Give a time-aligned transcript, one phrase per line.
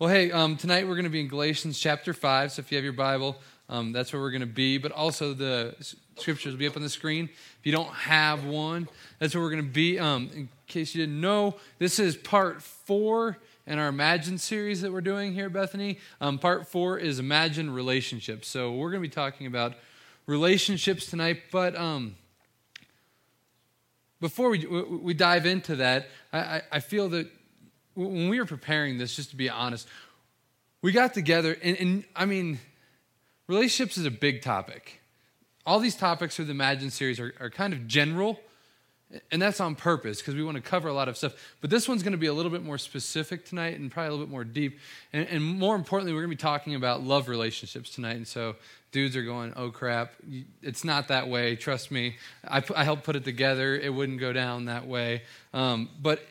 [0.00, 2.52] Well, hey, um, tonight we're going to be in Galatians chapter 5.
[2.52, 3.36] So if you have your Bible,
[3.68, 4.78] um, that's where we're going to be.
[4.78, 5.76] But also the
[6.16, 7.26] scriptures will be up on the screen.
[7.26, 9.98] If you don't have one, that's where we're going to be.
[9.98, 13.36] Um, in case you didn't know, this is part four
[13.66, 15.98] in our Imagine series that we're doing here Bethany.
[16.18, 18.48] Um, part four is Imagine Relationships.
[18.48, 19.74] So we're going to be talking about
[20.24, 21.42] relationships tonight.
[21.52, 22.16] But um,
[24.18, 27.30] before we, we dive into that, I, I feel that
[28.08, 29.86] when we were preparing this, just to be honest,
[30.82, 32.58] we got together, and, and I mean,
[33.46, 35.00] relationships is a big topic.
[35.66, 38.40] All these topics for the Imagine series are, are kind of general,
[39.30, 41.34] and that's on purpose because we want to cover a lot of stuff.
[41.60, 44.10] But this one's going to be a little bit more specific tonight and probably a
[44.12, 44.78] little bit more deep.
[45.12, 48.16] And, and more importantly, we're going to be talking about love relationships tonight.
[48.16, 48.54] And so
[48.92, 50.12] dudes are going, oh crap,
[50.62, 51.56] it's not that way.
[51.56, 52.16] Trust me.
[52.46, 53.76] I, I helped put it together.
[53.76, 55.22] It wouldn't go down that way.
[55.52, 56.22] Um, but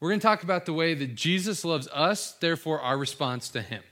[0.00, 3.62] we're going to talk about the way that Jesus loves us, therefore, our response to
[3.62, 3.82] him.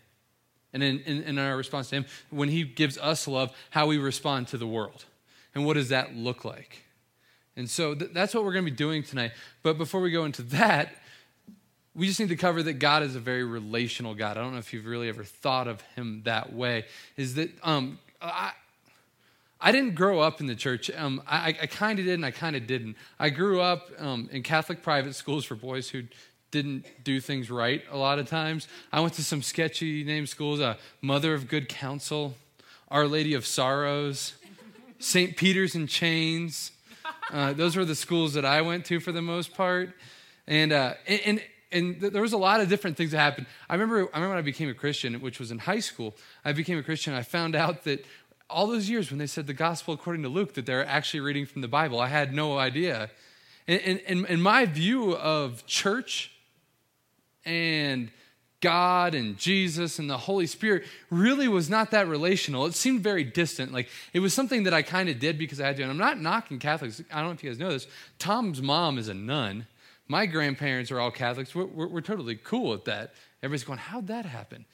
[0.72, 3.98] And in, in, in, our response to him, when he gives us love, how we
[3.98, 5.04] respond to the world.
[5.54, 6.84] And what does that look like?
[7.56, 9.32] And so th- that's what we're going to be doing tonight.
[9.62, 10.94] But before we go into that,
[11.94, 14.36] we just need to cover that God is a very relational God.
[14.36, 16.84] I don't know if you've really ever thought of him that way.
[17.16, 18.52] Is that um, I,
[19.66, 20.92] I didn't grow up in the church.
[20.96, 22.94] Um, I, I kind of did and I kind of didn't.
[23.18, 26.04] I grew up um, in Catholic private schools for boys who
[26.52, 28.68] didn't do things right a lot of times.
[28.92, 32.36] I went to some sketchy name schools uh, Mother of Good Counsel,
[32.92, 34.34] Our Lady of Sorrows,
[35.00, 35.36] St.
[35.36, 36.70] Peter's in Chains.
[37.32, 39.90] Uh, those were the schools that I went to for the most part.
[40.46, 43.48] And, uh, and, and there was a lot of different things that happened.
[43.68, 46.14] I remember, I remember when I became a Christian, which was in high school.
[46.44, 47.14] I became a Christian.
[47.14, 48.06] I found out that
[48.48, 51.46] all those years when they said the gospel according to Luke, that they're actually reading
[51.46, 52.00] from the Bible.
[52.00, 53.10] I had no idea.
[53.66, 56.32] And, and, and my view of church
[57.44, 58.10] and
[58.60, 62.66] God and Jesus and the Holy Spirit really was not that relational.
[62.66, 63.72] It seemed very distant.
[63.72, 65.82] Like it was something that I kind of did because I had to.
[65.82, 67.02] And I'm not knocking Catholics.
[67.12, 67.86] I don't know if you guys know this.
[68.18, 69.66] Tom's mom is a nun.
[70.08, 71.54] My grandparents are all Catholics.
[71.54, 73.14] We're, we're, we're totally cool with that.
[73.42, 74.64] Everybody's going, How'd that happen?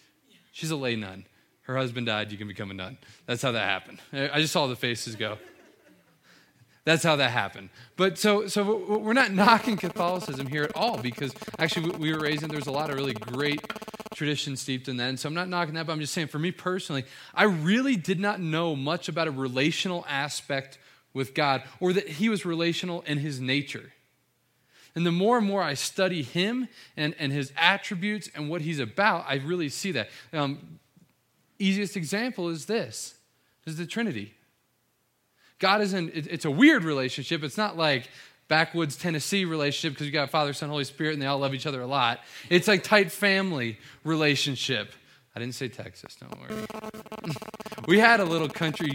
[0.53, 1.25] She's a lay nun.
[1.63, 2.99] Her husband died, you can become a nun.
[3.27, 4.01] That's how that happened.
[4.13, 5.39] I just saw the faces go.
[6.85, 7.71] That's how that happened.
[7.97, 12.43] But so, so we're not knocking Catholicism here at all because actually we were raised
[12.49, 13.61] there's a lot of really great
[14.15, 15.09] traditions steeped in that.
[15.09, 17.97] And so I'm not knocking that, but I'm just saying for me personally, I really
[17.97, 20.79] did not know much about a relational aspect
[21.15, 23.93] with God or that he was relational in his nature.
[24.95, 28.79] And the more and more I study him and, and his attributes and what he's
[28.79, 30.11] about, I really see that.
[30.33, 30.81] Um,
[31.65, 33.15] easiest example is this
[33.67, 34.35] is the Trinity.
[35.59, 37.45] God isn't, it's a weird relationship.
[37.45, 38.09] It's not like
[38.49, 41.67] backwoods Tennessee relationship because you got Father, Son, Holy Spirit, and they all love each
[41.67, 42.21] other a lot.
[42.51, 44.93] It's like tight family relationship.
[45.35, 46.67] I didn't say Texas, don't worry.
[47.87, 48.93] we had a little country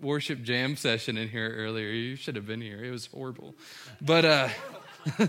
[0.00, 1.88] worship jam session in here earlier.
[1.88, 2.84] You should have been here.
[2.84, 3.54] It was horrible.
[4.00, 4.48] But uh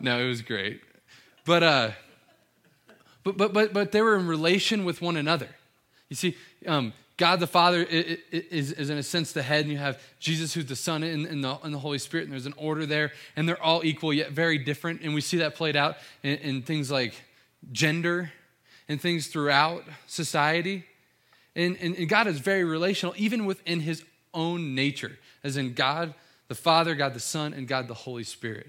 [0.00, 0.82] no, it was great.
[1.44, 1.90] But uh
[3.22, 5.48] but but but but they were in relation with one another.
[6.10, 9.78] You see, um, God the Father is, is, in a sense the head, and you
[9.78, 12.54] have Jesus who's the Son and, and, the, and the Holy Spirit, and there's an
[12.56, 15.02] order there, and they're all equal yet very different.
[15.02, 17.14] And we see that played out in, in things like
[17.72, 18.32] gender
[18.88, 20.84] and things throughout society.
[21.54, 26.14] And, and, and God is very relational, even within his own nature, as in God
[26.48, 28.66] the Father, God the Son, and God the Holy Spirit.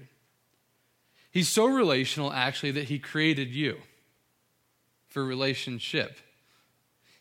[1.32, 3.78] He's so relational, actually, that he created you
[5.08, 6.18] for relationship.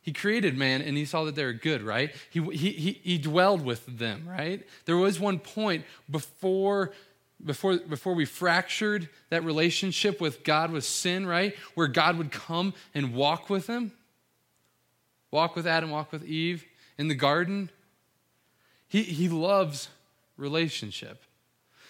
[0.01, 2.13] He created man and he saw that they were good, right?
[2.31, 4.65] He, he, he, he dwelled with them, right?
[4.85, 6.91] There was one point before,
[7.45, 11.55] before, before we fractured that relationship with God with sin, right?
[11.75, 13.91] Where God would come and walk with them,
[15.29, 16.65] walk with Adam, walk with Eve
[16.97, 17.69] in the garden.
[18.87, 19.89] He, he loves
[20.35, 21.23] relationship.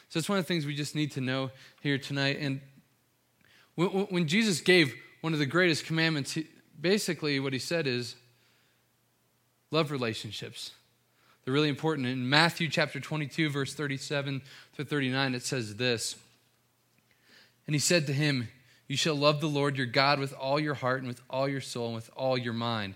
[0.10, 1.52] So it's one of the things we just need to know
[1.82, 2.38] here tonight.
[2.42, 2.60] And
[3.76, 6.38] when, when Jesus gave one of the greatest commandments,
[6.82, 8.16] basically what he said is
[9.70, 10.72] love relationships.
[11.44, 12.08] They're really important.
[12.08, 14.42] In Matthew chapter 22, verse 37
[14.78, 16.16] to 39, it says this
[17.66, 18.50] And he said to him,
[18.88, 21.62] You shall love the Lord your God with all your heart and with all your
[21.62, 22.96] soul and with all your mind.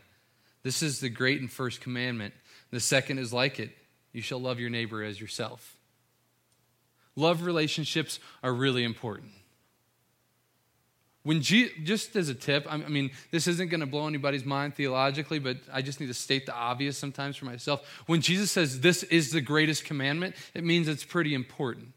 [0.63, 2.33] This is the great and first commandment.
[2.71, 3.71] The second is like it
[4.11, 5.75] you shall love your neighbor as yourself.
[7.15, 9.31] Love relationships are really important.
[11.25, 14.75] When Je- just as a tip, I mean, this isn't going to blow anybody's mind
[14.75, 17.83] theologically, but I just need to state the obvious sometimes for myself.
[18.06, 21.94] When Jesus says this is the greatest commandment, it means it's pretty important.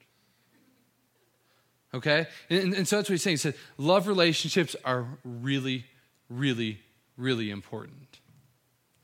[1.93, 2.27] Okay?
[2.49, 3.35] And, and so that's what he's saying.
[3.35, 5.85] He said, love relationships are really,
[6.31, 6.81] really,
[7.19, 8.21] really important.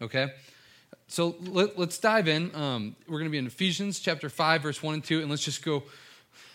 [0.00, 0.28] Okay?
[1.06, 2.54] So let, us dive in.
[2.54, 5.44] Um, we're going to be in Ephesians chapter 5, verse 1 and 2, and let's
[5.44, 5.82] just go.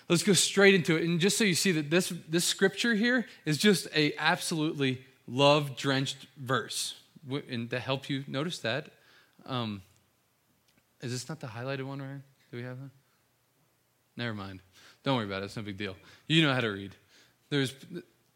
[0.10, 1.04] Let's go straight into it.
[1.04, 5.78] And just so you see that this, this scripture here is just a absolutely love
[5.78, 6.96] drenched verse.
[7.50, 8.88] And to help you notice that,
[9.46, 9.84] um,
[11.02, 12.24] is this not the highlighted one, Ryan?
[12.52, 12.90] Do we have that?
[14.18, 14.62] Never mind.
[15.04, 15.46] Don't worry about it.
[15.46, 15.96] It's no big deal.
[16.28, 16.96] You know how to read.
[17.50, 17.74] There's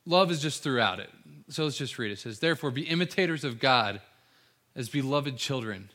[0.06, 1.10] love is just throughout it.
[1.50, 2.14] So let's just read it.
[2.14, 4.00] It says, Therefore, be imitators of God
[4.76, 5.90] as beloved children.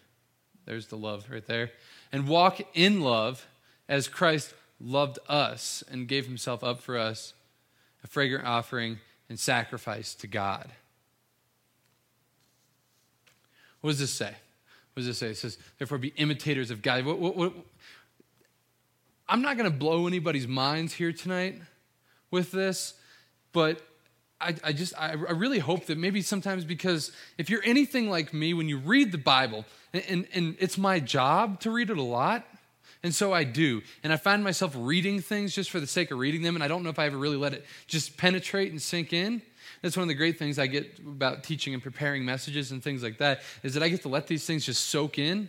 [0.66, 1.70] There's the love right there.
[2.12, 3.46] And walk in love
[3.88, 7.34] as Christ loved us and gave himself up for us,
[8.04, 8.98] a fragrant offering
[9.28, 10.70] and sacrifice to God.
[13.80, 14.34] What does this say?
[14.94, 15.28] What does this say?
[15.28, 17.04] It says, therefore, be imitators of God.
[17.04, 17.52] What, what, what,
[19.28, 21.60] I'm not going to blow anybody's minds here tonight
[22.30, 22.94] with this,
[23.52, 23.80] but
[24.40, 28.32] I, I just, I, I, really hope that maybe sometimes because if you're anything like
[28.32, 31.98] me, when you read the Bible, and, and, and it's my job to read it
[31.98, 32.46] a lot,
[33.02, 33.82] and so I do.
[34.02, 36.68] And I find myself reading things just for the sake of reading them, and I
[36.68, 39.42] don't know if I ever really let it just penetrate and sink in.
[39.82, 43.02] That's one of the great things I get about teaching and preparing messages and things
[43.02, 45.48] like that, is that I get to let these things just soak in.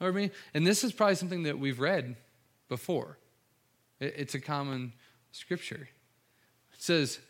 [0.00, 0.30] Or me?
[0.52, 2.16] And this is probably something that we've read
[2.68, 3.16] before.
[4.00, 4.92] It's a common
[5.32, 5.88] scripture.
[6.74, 7.20] It says,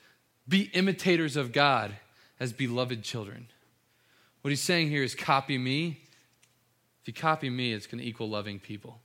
[0.49, 1.94] Be imitators of God
[2.40, 3.46] as beloved children.
[4.43, 6.00] What he's saying here is copy me.
[7.02, 8.99] If you copy me, it's going to equal loving people.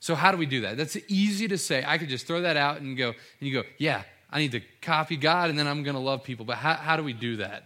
[0.00, 0.76] So, how do we do that?
[0.76, 1.84] That's easy to say.
[1.86, 4.60] I could just throw that out and go, and you go, yeah, I need to
[4.80, 6.44] copy God and then I'm going to love people.
[6.46, 7.64] But how, how do we do that?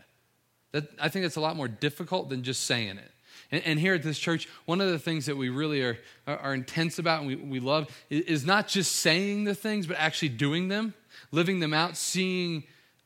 [0.73, 0.89] that?
[1.01, 3.11] I think that's a lot more difficult than just saying it.
[3.51, 6.39] And, and, here at this church, one of the things that we really are, are,
[6.39, 9.97] are intense about and we, we love is, is not just saying the things, but
[9.99, 10.95] actually doing them,
[11.31, 12.65] living them out, seeing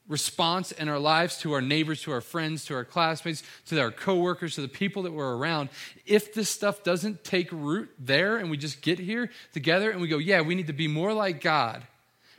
[0.09, 3.91] response in our lives to our neighbors, to our friends, to our classmates, to our
[3.91, 5.69] coworkers, to the people that we're around.
[6.07, 10.09] If this stuff doesn't take root there and we just get here together and we
[10.09, 11.83] go, yeah, we need to be more like God,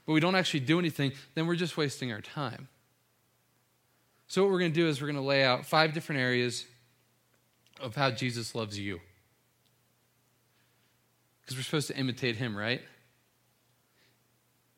[0.05, 2.67] but we don't actually do anything, then we're just wasting our time.
[4.27, 6.65] So, what we're going to do is we're going to lay out five different areas
[7.81, 8.99] of how Jesus loves you.
[11.41, 12.81] Because we're supposed to imitate him, right?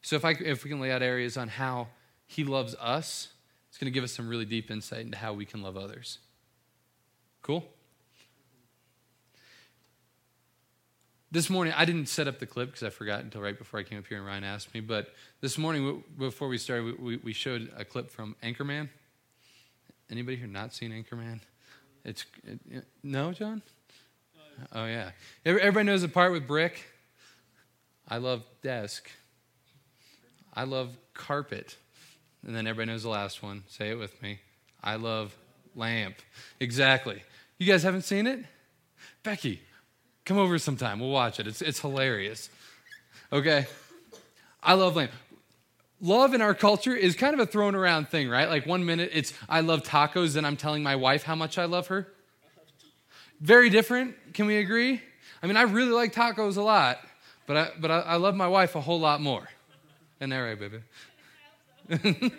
[0.02, 1.88] So if, I, if we can lay out areas on how
[2.32, 3.28] he loves us,
[3.68, 6.20] it's going to give us some really deep insight into how we can love others.
[7.42, 7.66] Cool?
[11.30, 13.84] This morning, I didn't set up the clip because I forgot until right before I
[13.84, 14.80] came up here and Ryan asked me.
[14.80, 18.88] But this morning, before we started, we, we showed a clip from Anchorman.
[20.10, 21.42] Anybody here not seen Anchorman?
[22.06, 23.62] It's it, no, John.
[24.72, 25.12] Oh yeah,
[25.46, 26.86] everybody knows the part with brick.
[28.08, 29.10] I love desk.
[30.54, 31.78] I love carpet,
[32.46, 33.64] and then everybody knows the last one.
[33.68, 34.40] Say it with me.
[34.84, 35.36] I love
[35.76, 36.16] lamp.
[36.60, 37.24] Exactly.
[37.58, 38.44] You guys haven't seen it?
[39.24, 39.62] Becky,
[40.26, 41.00] come over sometime.
[41.00, 41.48] We'll watch it.
[41.48, 42.50] It's, it's hilarious.
[43.32, 43.68] Okay?
[44.64, 45.12] I love lamp
[46.02, 48.50] love in our culture is kind of a thrown around thing, right?
[48.50, 51.66] Like one minute it's I love tacos, and I'm telling my wife how much I
[51.66, 52.08] love her.
[53.40, 54.16] Very different.
[54.34, 55.02] Can we agree?
[55.42, 57.00] I mean, I really like tacos a lot,
[57.48, 59.48] but I, but I, I love my wife a whole lot more.
[60.20, 60.80] Isn't that right, baby?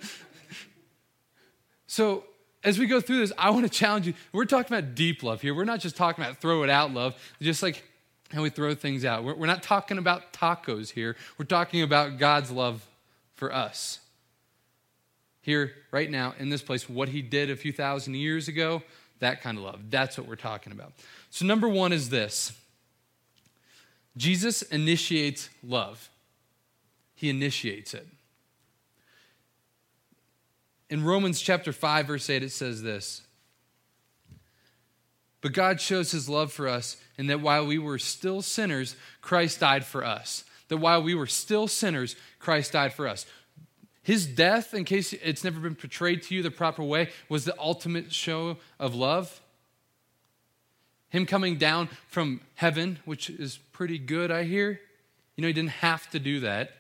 [1.87, 2.25] so
[2.65, 4.15] as we go through this, I want to challenge you.
[4.33, 5.55] We're talking about deep love here.
[5.55, 7.85] We're not just talking about throw it out love, just like
[8.33, 9.25] how we throw things out.
[9.25, 11.17] We're, not talking about tacos here.
[11.39, 12.87] We're talking about God's love
[13.35, 14.01] for us.
[15.43, 18.83] Here, right now, in this place, what he did a few thousand years ago,
[19.19, 19.91] that kind of love.
[19.91, 20.93] That's what we're talking about.
[21.31, 22.53] So, number one is this
[24.17, 26.11] Jesus initiates love,
[27.15, 28.07] he initiates it.
[30.93, 33.23] In Romans chapter 5, verse 8, it says this
[35.41, 39.61] But God shows his love for us in that while we were still sinners, Christ
[39.61, 43.25] died for us that while we were still sinners, Christ died for us.
[44.03, 47.59] His death, in case it's never been portrayed to you the proper way, was the
[47.59, 49.41] ultimate show of love.
[51.09, 54.79] Him coming down from heaven, which is pretty good, I hear.
[55.37, 56.73] You know, he didn't have to do that.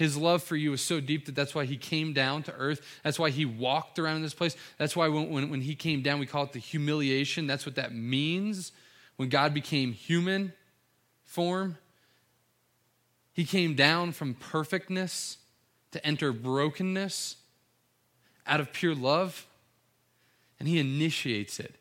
[0.00, 2.80] His love for you is so deep that that's why he came down to earth.
[3.04, 4.56] That's why he walked around in this place.
[4.78, 7.46] That's why when, when, when he came down, we call it the humiliation.
[7.46, 8.72] That's what that means.
[9.16, 10.54] When God became human
[11.26, 11.76] form,
[13.34, 15.36] he came down from perfectness
[15.90, 17.36] to enter brokenness
[18.46, 19.46] out of pure love,
[20.58, 21.74] and he initiates it.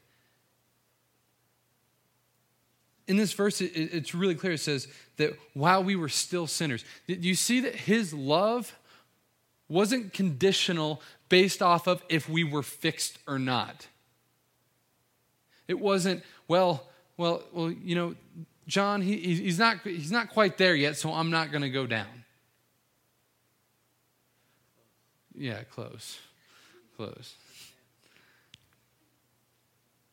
[3.09, 4.53] In this verse, it, it's really clear.
[4.53, 4.87] It says
[5.17, 8.73] that while we were still sinners, you see that his love
[9.67, 13.87] wasn't conditional based off of if we were fixed or not?
[15.67, 16.87] It wasn't, well,
[17.17, 18.15] well, well, you know,
[18.67, 21.87] John, he, he's, not, he's not quite there yet, so I'm not going to go
[21.87, 22.07] down.
[25.35, 26.19] Yeah, close.
[26.97, 27.35] Close.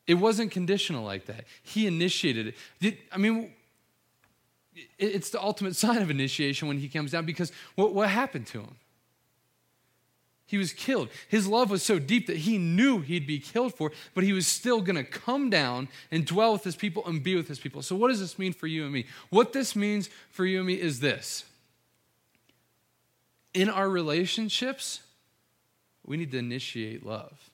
[0.07, 1.43] It wasn't conditional like that.
[1.61, 2.97] He initiated it.
[3.11, 3.51] I mean,
[4.97, 8.61] it's the ultimate sign of initiation when he comes down because what, what happened to
[8.61, 8.75] him?
[10.45, 11.09] He was killed.
[11.27, 14.47] His love was so deep that he knew he'd be killed for, but he was
[14.47, 17.81] still going to come down and dwell with his people and be with his people.
[17.81, 19.07] So, what does this mean for you and me?
[19.29, 21.43] What this means for you and me is this
[23.53, 25.01] in our relationships,
[26.05, 27.49] we need to initiate love.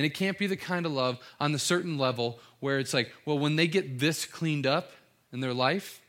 [0.00, 3.12] And it can't be the kind of love on the certain level where it's like,
[3.26, 4.92] well, when they get this cleaned up
[5.30, 6.00] in their life,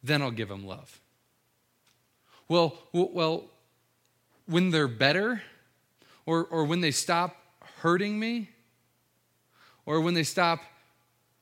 [0.00, 1.00] then I'll give them love.
[2.46, 3.46] Well, well,
[4.46, 5.42] when they're better,
[6.24, 7.34] or, or when they stop
[7.80, 8.50] hurting me,
[9.84, 10.60] or when they stop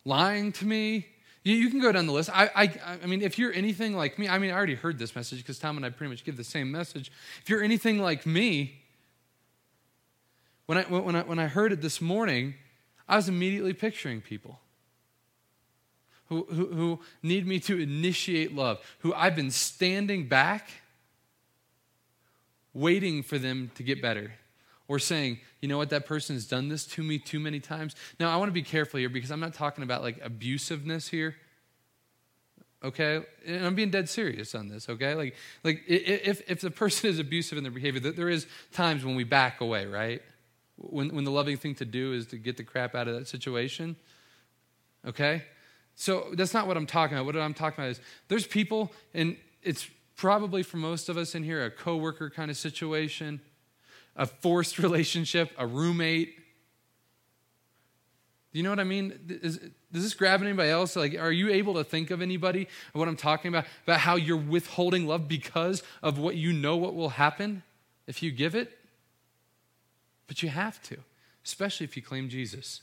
[0.06, 1.06] lying to me,
[1.42, 2.30] you, you can go down the list.
[2.32, 5.14] I, I, I mean, if you're anything like me, I mean, I already heard this
[5.14, 7.12] message because Tom and I pretty much give the same message.
[7.42, 8.80] If you're anything like me,
[10.66, 12.54] when I, when, I, when I heard it this morning,
[13.08, 14.61] I was immediately picturing people
[16.28, 20.68] who, who, who need me to initiate love, who I've been standing back
[22.75, 24.32] waiting for them to get better
[24.88, 27.96] or saying, you know what, that person has done this to me too many times.
[28.20, 31.37] Now, I want to be careful here because I'm not talking about like abusiveness here.
[32.85, 33.23] Okay?
[33.46, 35.14] And I'm being dead serious on this, okay?
[35.14, 39.16] Like, like if, if the person is abusive in their behavior, there is times when
[39.16, 40.23] we back away, right?
[40.76, 43.28] When, when the loving thing to do is to get the crap out of that
[43.28, 43.97] situation.
[45.06, 45.42] Okay?
[45.95, 47.26] So that's not what I'm talking about.
[47.26, 51.42] What I'm talking about is there's people, and it's probably for most of us in
[51.42, 53.40] here a coworker kind of situation,
[54.14, 56.37] a forced relationship, a roommate.
[58.52, 59.18] Do you know what I mean?
[59.42, 59.59] Is,
[59.92, 60.97] does this grab anybody else?
[60.97, 63.64] Like, are you able to think of anybody what I'm talking about?
[63.85, 67.62] About how you're withholding love because of what you know what will happen
[68.06, 68.75] if you give it?
[70.26, 70.99] But you have to,
[71.45, 72.80] especially if you claim Jesus.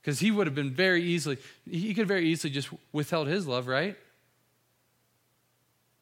[0.00, 3.66] Because he would have been very easily, he could very easily just withheld his love,
[3.66, 3.96] right?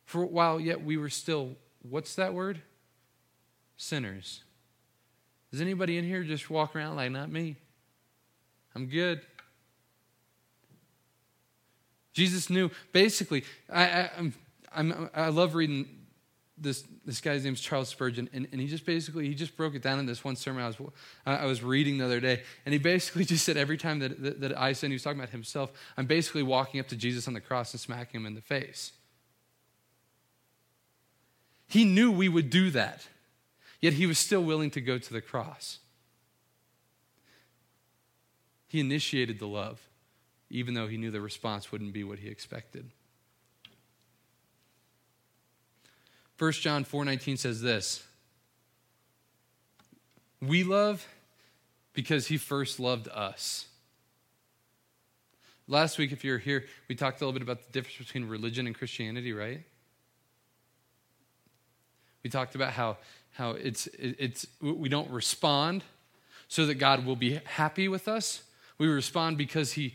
[0.05, 1.57] For while, yet we were still,
[1.89, 2.61] what's that word?
[3.77, 4.43] Sinners.
[5.51, 7.57] Does anybody in here just walk around like, not me?
[8.75, 9.21] I'm good.
[12.13, 14.35] Jesus knew, basically, I, I, I'm,
[14.75, 15.89] I'm, I love reading
[16.63, 19.83] this this guy's name's Charles Spurgeon, and, and he just basically he just broke it
[19.83, 20.77] down in this one sermon I was
[21.27, 24.41] I was reading the other day, and he basically just said every time that that,
[24.41, 27.35] that I said he was talking about himself, I'm basically walking up to Jesus on
[27.35, 28.93] the cross and smacking him in the face.
[31.67, 33.09] He knew we would do that,
[33.81, 35.79] yet he was still willing to go to the cross.
[38.69, 39.81] He initiated the love,
[40.49, 42.91] even though he knew the response wouldn't be what he expected.
[46.43, 48.03] 1 John 4:19 says this.
[50.41, 51.07] We love
[51.93, 53.67] because he first loved us.
[55.69, 58.67] Last week, if you're here, we talked a little bit about the difference between religion
[58.67, 59.63] and Christianity, right?
[62.25, 62.97] We talked about how,
[63.31, 65.85] how it's, it's, we don't respond
[66.49, 68.43] so that God will be happy with us.
[68.79, 69.95] We respond because he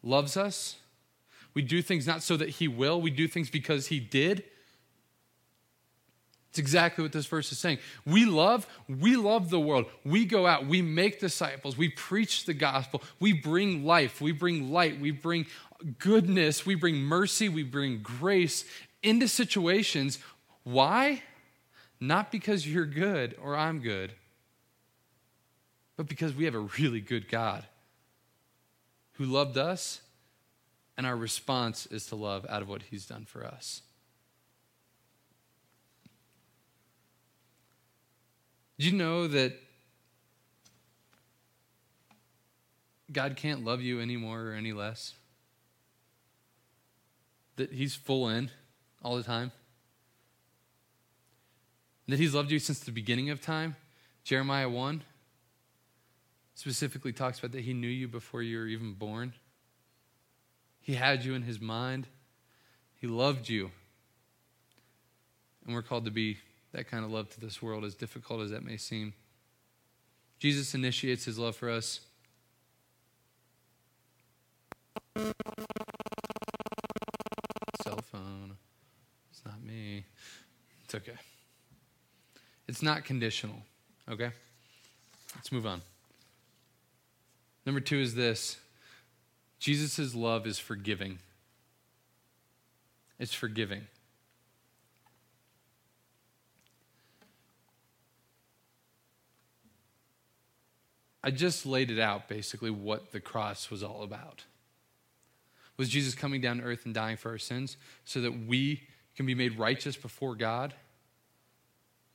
[0.00, 0.76] loves us.
[1.54, 4.44] We do things not so that he will, we do things because he did.
[6.52, 7.78] It's exactly what this verse is saying.
[8.04, 9.86] We love, we love the world.
[10.04, 14.70] We go out, we make disciples, we preach the gospel, we bring life, we bring
[14.70, 15.46] light, we bring
[15.98, 18.66] goodness, we bring mercy, we bring grace
[19.02, 20.18] into situations.
[20.62, 21.22] Why?
[21.98, 24.12] Not because you're good or I'm good,
[25.96, 27.64] but because we have a really good God
[29.12, 30.02] who loved us,
[30.98, 33.80] and our response is to love out of what he's done for us.
[38.84, 39.54] You know that
[43.12, 45.14] God can't love you any more or any less?
[47.56, 48.50] That He's full in
[49.02, 49.52] all the time?
[52.08, 53.76] That He's loved you since the beginning of time?
[54.24, 55.02] Jeremiah 1
[56.54, 59.34] specifically talks about that He knew you before you were even born.
[60.80, 62.06] He had you in His mind,
[63.00, 63.70] He loved you.
[65.64, 66.38] And we're called to be
[66.72, 69.14] that kind of love to this world, as difficult as that may seem.
[70.38, 72.00] Jesus initiates his love for us
[77.82, 78.56] Cell phone.
[79.30, 80.04] It's not me.
[80.84, 81.16] It's okay.
[82.68, 83.62] It's not conditional,
[84.08, 84.30] okay?
[85.34, 85.82] Let's move on.
[87.66, 88.58] Number two is this
[89.58, 91.18] Jesus' love is forgiving.
[93.18, 93.82] It's forgiving.
[101.24, 104.44] I just laid it out basically what the cross was all about.
[105.76, 108.82] Was Jesus coming down to earth and dying for our sins so that we
[109.16, 110.74] can be made righteous before God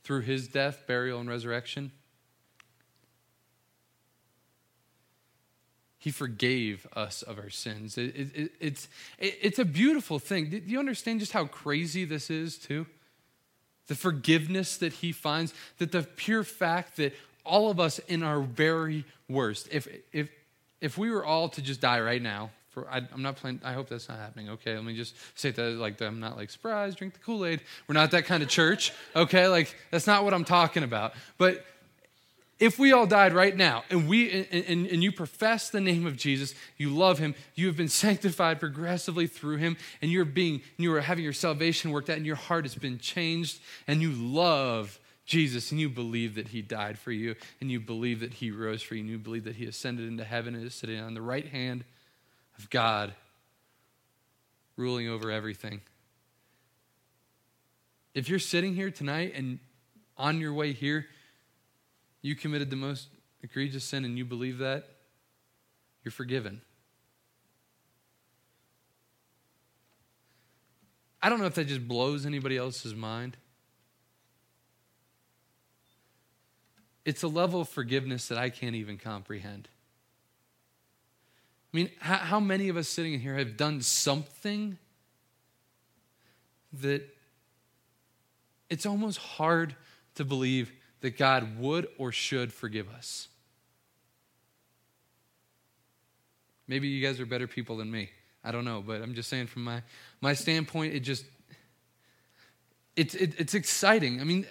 [0.03, 1.91] through his death, burial, and resurrection?
[5.97, 7.97] He forgave us of our sins.
[7.97, 8.87] It, it, it, it's,
[9.17, 10.49] it's a beautiful thing.
[10.49, 12.85] Do you understand just how crazy this is, too?
[13.87, 17.13] The forgiveness that he finds, that the pure fact that
[17.47, 19.69] all of us in our very worst.
[19.71, 20.29] If if
[20.81, 23.61] if we were all to just die right now, for I, am not playing.
[23.63, 24.49] I hope that's not happening.
[24.49, 27.61] Okay, let me just say that like I'm not like surprise, drink the Kool Aid.
[27.87, 28.93] We're not that kind of church.
[29.15, 31.13] Okay, like that's not what I'm talking about.
[31.37, 31.65] But
[32.59, 36.07] if we all died right now and we and, and, and, you profess the name
[36.07, 40.61] of jesus you love him you have been sanctified progressively through him and you're being
[40.77, 44.11] you are having your salvation worked out and your heart has been changed and you
[44.11, 48.50] love Jesus and you believe that he died for you and you believe that he
[48.50, 51.13] rose for you and you believe that he ascended into heaven and is sitting on
[51.13, 51.84] the right hand
[52.57, 53.13] of God,
[54.77, 55.81] ruling over everything.
[58.15, 59.60] If you're sitting here tonight and
[60.17, 61.05] on your way here,
[62.22, 63.10] you committed the most
[63.43, 64.86] egregious sin and you believe that,
[66.03, 66.62] you're forgiven.
[71.22, 73.36] I don't know if that just blows anybody else's mind.
[77.07, 79.69] It's a level of forgiveness that I can't even comprehend.
[81.73, 84.77] I mean, how, how many of us sitting in here have done something
[86.81, 87.07] that
[88.69, 89.73] it's almost hard
[90.15, 93.29] to believe that God would or should forgive us?
[96.67, 98.10] Maybe you guys are better people than me.
[98.43, 99.82] I don't know, but I'm just saying from my,
[100.19, 101.23] my standpoint, it just,
[102.97, 104.19] it's, it, it's exciting.
[104.19, 104.45] I mean,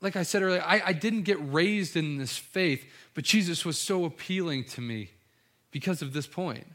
[0.00, 2.84] like I said earlier, I, I didn't get raised in this faith,
[3.14, 5.10] but Jesus was so appealing to me
[5.70, 6.66] because of this point,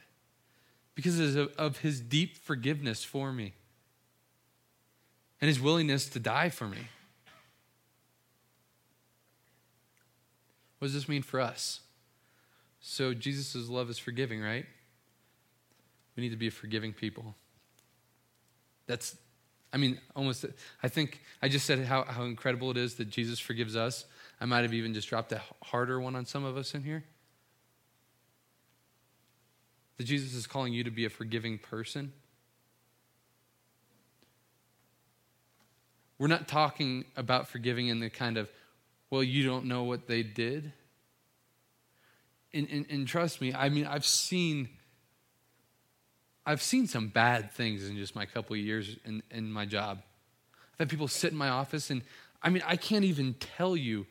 [0.95, 3.53] because of, of his deep forgiveness for me
[5.39, 6.87] and his willingness to die for me.
[10.79, 11.79] What does this mean for us?
[12.81, 14.65] So, Jesus' love is forgiving, right?
[16.17, 17.35] We need to be forgiving people.
[18.85, 19.15] That's
[19.73, 20.45] I mean, almost,
[20.83, 24.05] I think I just said how, how incredible it is that Jesus forgives us.
[24.39, 27.03] I might have even just dropped a harder one on some of us in here.
[29.97, 32.13] That Jesus is calling you to be a forgiving person.
[36.19, 38.49] We're not talking about forgiving in the kind of,
[39.09, 40.71] well, you don't know what they did.
[42.53, 44.69] And, and, and trust me, I mean, I've seen
[46.45, 49.99] I've seen some bad things in just my couple of years in, in my job.
[50.73, 52.01] I've had people sit in my office, and
[52.41, 54.05] I mean, I can't even tell you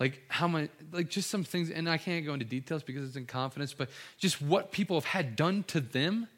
[0.00, 3.16] like how my like just some things and i can't go into details because it's
[3.16, 6.28] in confidence but just what people have had done to them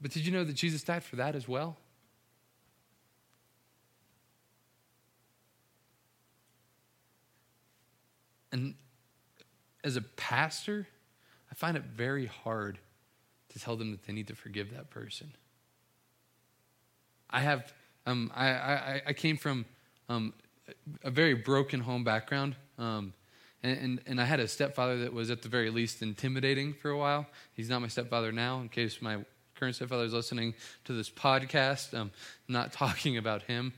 [0.00, 1.76] but did you know that jesus died for that as well
[8.50, 8.74] and
[9.84, 10.86] as a pastor
[11.52, 12.78] I find it very hard
[13.50, 15.34] to tell them that they need to forgive that person.
[17.28, 17.70] I have,
[18.06, 19.66] um, I, I, I, came from
[20.08, 20.32] um,
[21.04, 22.56] a very broken home background.
[22.78, 23.12] Um,
[23.62, 26.90] and, and, and, I had a stepfather that was at the very least intimidating for
[26.90, 27.26] a while.
[27.52, 29.18] He's not my stepfather now, in case my
[29.54, 31.92] current stepfather is listening to this podcast.
[31.92, 32.12] I'm
[32.48, 33.74] not talking about him.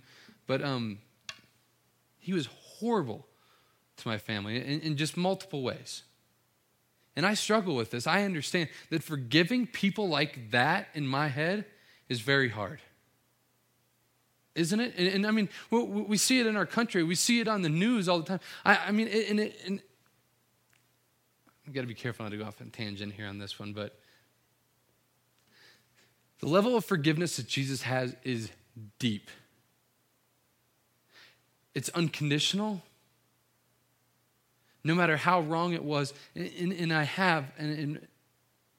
[0.47, 0.99] But um,
[2.21, 2.47] he was
[2.79, 3.27] horrible
[3.97, 6.05] to my family in, in just multiple ways.
[7.17, 8.07] And I struggle with this.
[8.07, 11.65] I understand that forgiving people like that in my head
[12.09, 12.81] is very hard.
[14.55, 14.95] Isn't it?
[14.97, 17.03] And, and I mean, we, we, see it in our country.
[17.03, 18.41] We see it on the news all the time.
[18.65, 19.81] I, I mean, and, it, and
[21.67, 23.73] I've got to be careful not to go off on tangent here on this one,
[23.73, 23.99] but
[26.41, 28.51] the level of forgiveness that Jesus has is
[28.99, 29.31] deep.
[31.75, 32.83] It's unconditional
[34.85, 36.13] no matter how wrong it was.
[36.35, 38.09] And, and I have, and, and,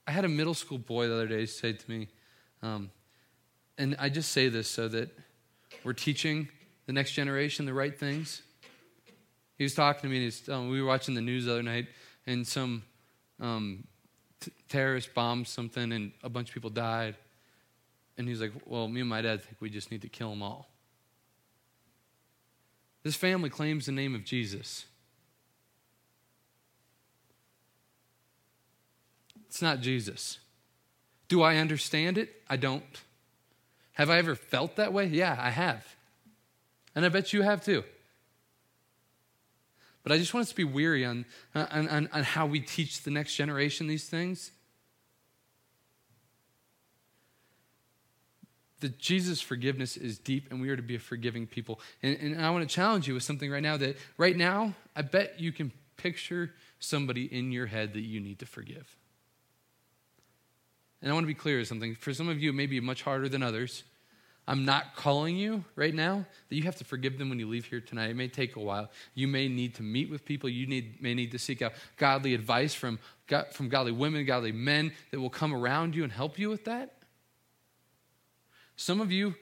[0.07, 2.07] I had a middle school boy the other day say to me,
[2.61, 2.91] um,
[3.75, 5.09] and I just say this so that
[5.83, 6.47] we're teaching
[6.85, 8.43] the next generation the right things.
[9.57, 11.63] He was talking to me, and he's, um, we were watching the news the other
[11.63, 11.87] night,
[12.27, 12.83] and some
[13.39, 13.85] um,
[14.39, 17.15] t- terrorist bombed something and a bunch of people died.
[18.17, 20.43] And he's like, Well, me and my dad think we just need to kill them
[20.43, 20.69] all.
[23.03, 24.85] This family claims the name of Jesus.
[29.55, 30.39] It's not Jesus.
[31.29, 32.41] Do I understand it?
[32.49, 32.83] I don't.
[33.93, 35.05] Have I ever felt that way?
[35.05, 35.95] Yeah, I have.
[36.93, 37.85] And I bet you have too.
[40.03, 41.23] But I just want us to be weary on,
[41.55, 44.51] on, on, on how we teach the next generation these things.
[48.81, 51.79] that Jesus' forgiveness is deep and we are to be a forgiving people.
[52.03, 55.01] And, and, I want to challenge you with something right now that right now, I
[55.01, 58.97] bet you can picture somebody in your head that you need to forgive.
[61.01, 61.95] And I want to be clear with something.
[61.95, 63.83] For some of you, it may be much harder than others.
[64.47, 67.65] I'm not calling you right now that you have to forgive them when you leave
[67.65, 68.11] here tonight.
[68.11, 68.91] It may take a while.
[69.15, 70.49] You may need to meet with people.
[70.49, 72.99] You need, may need to seek out godly advice from,
[73.51, 76.93] from godly women, godly men that will come around you and help you with that.
[78.75, 79.33] Some of you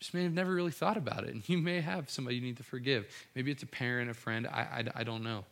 [0.00, 2.58] just may have never really thought about it, and you may have somebody you need
[2.58, 3.06] to forgive.
[3.34, 5.44] Maybe it's a parent, a friend, I, I, I don't know.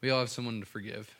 [0.00, 1.14] We all have someone to forgive.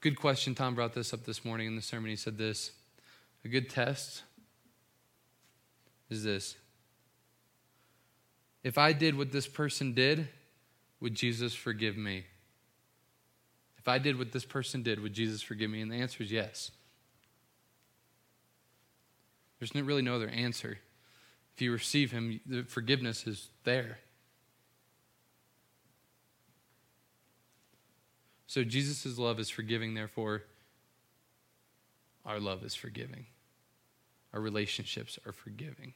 [0.00, 0.54] Good question.
[0.54, 2.10] Tom brought this up this morning in the sermon.
[2.10, 2.70] He said this
[3.44, 4.22] A good test
[6.10, 6.56] is this
[8.62, 10.28] If I did what this person did,
[11.00, 12.24] would Jesus forgive me?
[13.78, 15.80] If I did what this person did, would Jesus forgive me?
[15.80, 16.70] And the answer is yes.
[19.58, 20.78] There's really no other answer.
[21.54, 23.98] If you receive Him, the forgiveness is there.
[28.48, 30.42] So Jesus' love is forgiving, therefore,
[32.24, 33.26] our love is forgiving.
[34.32, 35.92] Our relationships are forgiving.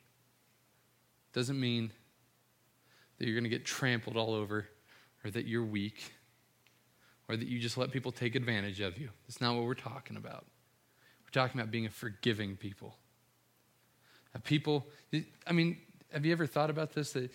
[1.32, 1.92] Doesn't mean
[3.18, 4.68] that you're going to get trampled all over
[5.24, 6.12] or that you're weak
[7.26, 9.08] or that you just let people take advantage of you.
[9.26, 10.44] That's not what we're talking about.
[11.24, 12.96] We're talking about being a forgiving people.
[14.34, 14.86] A people,
[15.46, 15.78] I mean,
[16.12, 17.12] have you ever thought about this?
[17.12, 17.30] That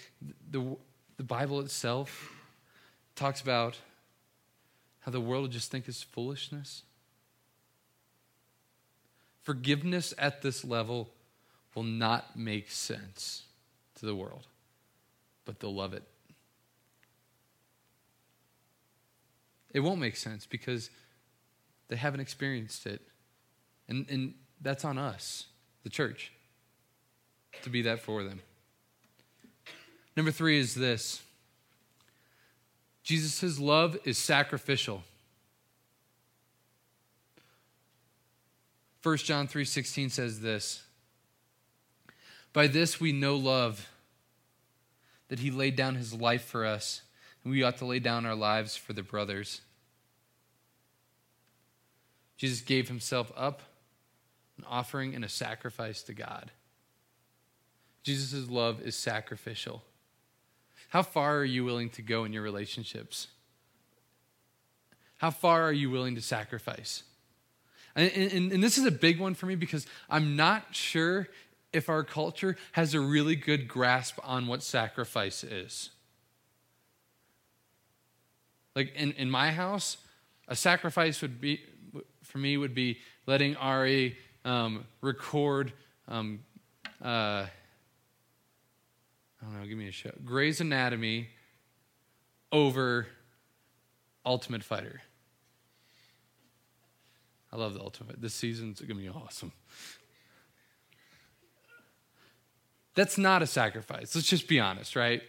[0.52, 0.78] the,
[1.18, 2.32] the Bible itself
[3.16, 3.80] talks about
[5.08, 6.84] how the world will just think is foolishness.
[9.42, 11.10] Forgiveness at this level
[11.74, 13.44] will not make sense
[13.96, 14.46] to the world,
[15.46, 16.04] but they'll love it
[19.78, 20.90] It won't make sense because
[21.88, 23.00] they haven't experienced it.
[23.88, 25.46] And, and that's on us,
[25.84, 26.32] the church,
[27.62, 28.42] to be that for them.
[30.16, 31.22] Number three is this
[33.08, 35.02] Jesus' love is sacrificial.
[39.02, 40.84] 1 John 3:16 says this
[42.52, 43.88] By this we know love
[45.30, 47.02] that he laid down his life for us
[47.46, 49.62] and we ought to lay down our lives for the brothers.
[52.36, 53.62] Jesus gave himself up,
[54.58, 56.52] an offering and a sacrifice to God.
[58.04, 59.86] Jesus' love is sacrificial.
[60.90, 63.28] How far are you willing to go in your relationships?
[65.18, 67.04] How far are you willing to sacrifice?
[67.96, 71.28] And, and, and, this is a big one for me because I'm not sure
[71.74, 75.90] if our culture has a really good grasp on what sacrifice is.
[78.76, 79.98] Like in, in my house,
[80.48, 81.62] a sacrifice would be,
[82.22, 85.74] for me, would be letting Ari um, record,
[86.08, 86.42] um,
[87.02, 87.48] uh,
[89.42, 91.30] I don't know, give me a show, Grey's Anatomy
[92.52, 93.08] over
[94.26, 95.02] Ultimate Fighter.
[97.52, 98.22] I love the Ultimate.
[98.22, 99.52] This season's going to be awesome.
[102.96, 104.16] That's not a sacrifice.
[104.16, 105.22] Let's just be honest, right?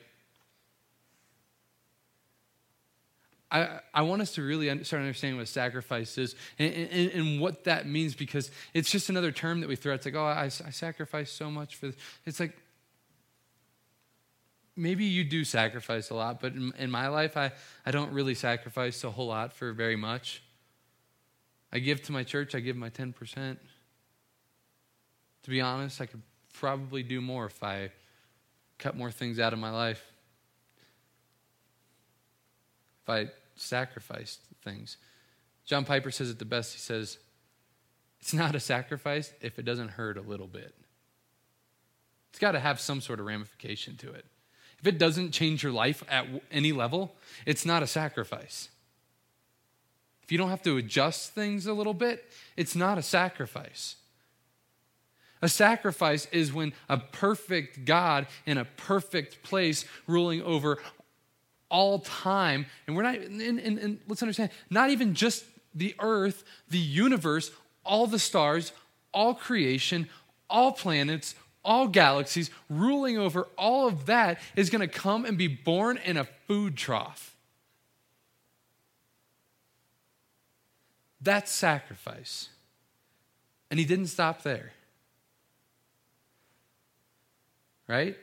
[3.51, 7.64] I, I want us to really start understanding what sacrifice is and, and, and, what
[7.64, 9.94] that means because it's just another term that we throw.
[9.94, 11.87] It's like, oh, I, I sacrifice so much for.
[11.87, 11.97] This.
[12.27, 12.57] It's like
[14.79, 17.53] maybe you do sacrifice a lot, but in, in, my life, I,
[17.85, 20.43] I don't really sacrifice a whole lot for very much.
[21.73, 23.57] I give to my church, I give my 10%.
[25.43, 26.23] To be honest, I could
[26.55, 27.91] probably do more if I
[28.79, 30.03] cut more things out of my life
[33.09, 34.99] if I sacrificed things.
[35.64, 36.75] John Piper says it the best.
[36.75, 37.19] He says,
[38.21, 40.75] It's not a sacrifice if it doesn't hurt a little bit.
[42.31, 44.27] It's got to have some sort of ramification to it.
[44.81, 48.69] If it doesn't change your life at any level, it's not a sacrifice.
[50.23, 53.97] If you don't have to adjust things a little bit, it's not a sacrifice.
[55.41, 60.79] A sacrifice is when a perfect God in a perfect place ruling over
[61.71, 62.67] all time.
[62.87, 67.51] And we're not, and, and, and, let's understand, not even just the earth, the universe,
[67.85, 68.73] all the stars,
[69.12, 70.09] all creation,
[70.51, 75.49] all planets, all galaxies, ruling over all of that is going to come and be
[75.49, 77.37] born in a food trough.
[81.21, 82.49] That's sacrifice.
[83.71, 84.73] And he didn't stop there.
[87.87, 88.16] Right?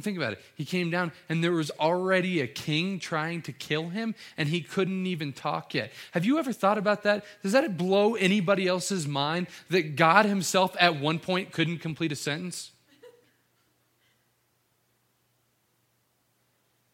[0.00, 0.40] Think about it.
[0.54, 4.62] He came down, and there was already a king trying to kill him, and he
[4.62, 5.92] couldn't even talk yet.
[6.12, 7.24] Have you ever thought about that?
[7.42, 12.16] Does that blow anybody else's mind that God himself at one point couldn't complete a
[12.16, 12.70] sentence?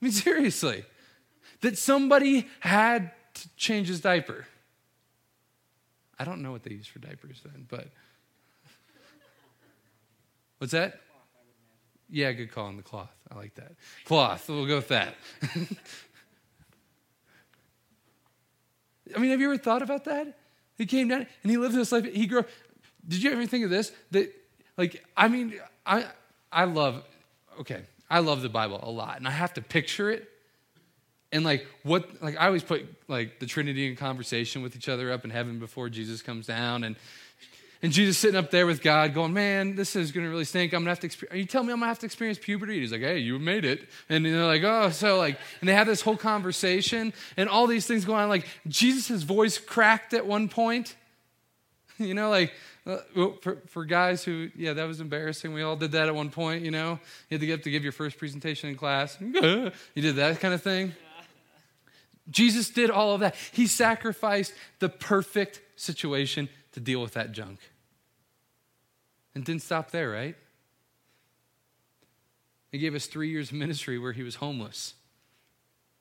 [0.00, 0.84] I mean, seriously.
[1.60, 4.46] That somebody had to change his diaper.
[6.18, 7.86] I don't know what they use for diapers then, but.
[10.58, 11.00] What's that?
[12.10, 13.14] Yeah, good call on the cloth.
[13.30, 13.72] I like that.
[14.04, 14.48] Cloth.
[14.48, 15.14] We'll go with that.
[19.14, 20.38] I mean, have you ever thought about that?
[20.76, 22.04] He came down and he lived this life.
[22.04, 22.44] He grew.
[23.06, 23.92] Did you ever think of this?
[24.10, 24.34] That,
[24.76, 26.06] like, I mean, I,
[26.52, 27.02] I love,
[27.60, 30.28] okay, I love the Bible a lot, and I have to picture it.
[31.30, 35.12] And like what, like I always put like the Trinity in conversation with each other
[35.12, 36.96] up in heaven before Jesus comes down, and
[37.80, 40.72] and Jesus sitting up there with God going, Man, this is going to really stink.
[40.72, 41.34] I'm going to have to experience.
[41.34, 42.72] Are you telling me I'm going to have to experience puberty?
[42.74, 43.88] And he's like, Hey, you made it.
[44.08, 47.86] And they're like, Oh, so like, and they have this whole conversation and all these
[47.86, 48.28] things going on.
[48.28, 50.96] Like, Jesus' voice cracked at one point.
[52.00, 52.52] You know, like,
[52.86, 52.98] uh,
[53.42, 55.52] for, for guys who, yeah, that was embarrassing.
[55.52, 57.00] We all did that at one point, you know.
[57.28, 59.18] You had to get up to give your first presentation in class.
[59.20, 60.94] you did that kind of thing.
[62.30, 63.34] Jesus did all of that.
[63.52, 67.58] He sacrificed the perfect situation to deal with that junk.
[69.34, 70.36] And didn't stop there, right?
[72.70, 74.94] He gave us three years of ministry where he was homeless.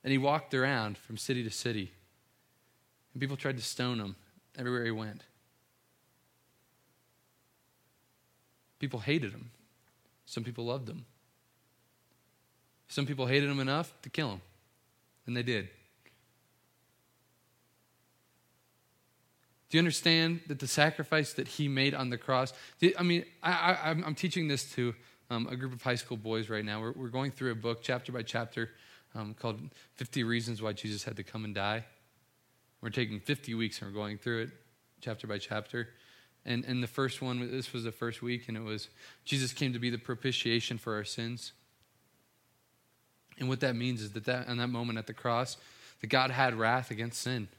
[0.03, 1.91] And he walked around from city to city.
[3.13, 4.15] And people tried to stone him
[4.57, 5.23] everywhere he went.
[8.79, 9.49] People hated him.
[10.25, 11.05] Some people loved him.
[12.87, 14.41] Some people hated him enough to kill him.
[15.25, 15.69] And they did.
[19.69, 22.53] Do you understand that the sacrifice that he made on the cross?
[22.97, 24.95] I mean, I, am teaching this to
[25.29, 26.79] um, a group of high school boys right now.
[26.79, 28.69] We're, we're going through a book chapter by chapter
[29.13, 29.59] um, called
[29.95, 31.83] 50 Reasons Why Jesus Had to Come and Die.
[32.81, 34.49] We're taking 50 weeks and we're going through it
[35.01, 35.89] chapter by chapter.
[36.45, 38.87] And, and the first one, this was the first week, and it was
[39.25, 41.51] Jesus came to be the propitiation for our sins.
[43.37, 45.57] And what that means is that, that on that moment at the cross,
[45.99, 47.49] that God had wrath against sin.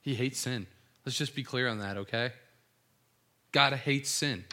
[0.00, 0.66] He hates sin.
[1.04, 2.32] Let's just be clear on that, okay?
[3.52, 4.44] God hates sin.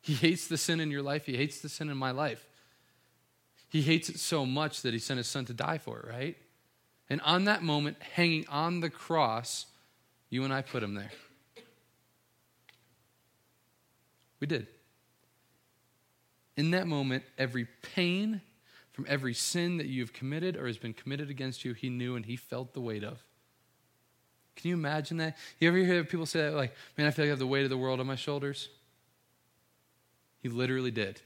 [0.00, 2.46] He hates the sin in your life, He hates the sin in my life.
[3.68, 6.36] He hates it so much that He sent His Son to die for it, right?
[7.10, 9.66] And on that moment, hanging on the cross,
[10.30, 11.10] you and I put Him there.
[14.40, 14.66] We did.
[16.56, 18.40] In that moment, every pain
[18.92, 22.16] from every sin that you have committed or has been committed against you, He knew
[22.16, 23.22] and He felt the weight of.
[24.58, 25.36] Can you imagine that?
[25.60, 27.62] You ever hear people say that, like, man, I feel like I have the weight
[27.62, 28.68] of the world on my shoulders?
[30.40, 31.20] He literally did.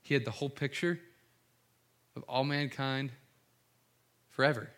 [0.00, 1.00] He had the whole picture
[2.14, 3.10] of all mankind
[4.30, 4.70] forever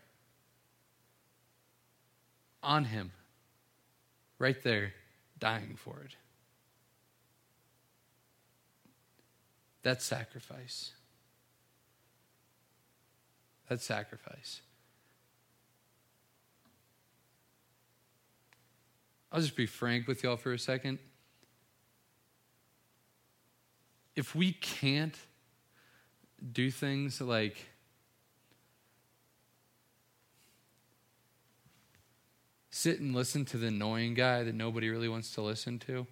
[2.62, 3.12] on him,
[4.38, 4.94] right there,
[5.38, 6.16] dying for it.
[9.82, 10.92] That's sacrifice.
[13.68, 14.62] That's sacrifice.
[19.32, 20.98] I'll just be frank with y'all for a second.
[24.16, 25.16] If we can't
[26.52, 27.56] do things like
[32.70, 36.06] sit and listen to the annoying guy that nobody really wants to listen to,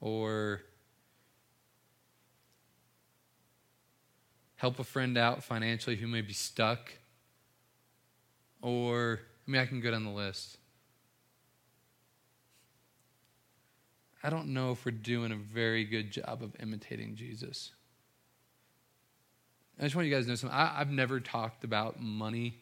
[0.00, 0.62] or
[4.56, 6.92] help a friend out financially who may be stuck,
[8.60, 10.58] or I mean, I can go down the list.
[14.22, 17.70] I don't know if we're doing a very good job of imitating Jesus.
[19.78, 20.58] I just want you guys to know something.
[20.58, 22.58] I, have never talked about money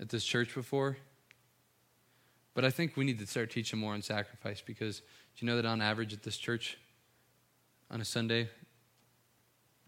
[0.00, 0.96] at this church before,
[2.54, 5.04] but I think we need to start teaching more on sacrifice because do
[5.38, 6.76] you know that on average at this church
[7.88, 8.48] on a Sunday,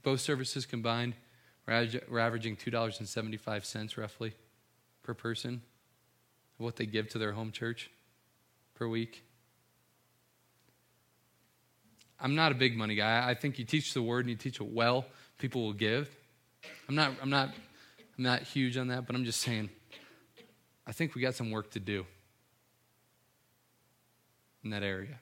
[0.05, 1.15] both services combined,
[1.67, 4.35] we're averaging $2.75 roughly
[5.03, 5.63] per person
[6.59, 7.91] of what they give to their home church
[8.75, 9.25] per week.
[12.23, 13.29] I'm not a big money guy.
[13.29, 15.05] I think you teach the word and you teach it well,
[15.39, 16.09] people will give.
[16.89, 17.49] I'm not, I'm not,
[18.17, 19.69] I'm not huge on that, but I'm just saying,
[20.87, 22.07] I think we got some work to do
[24.63, 25.19] in that area.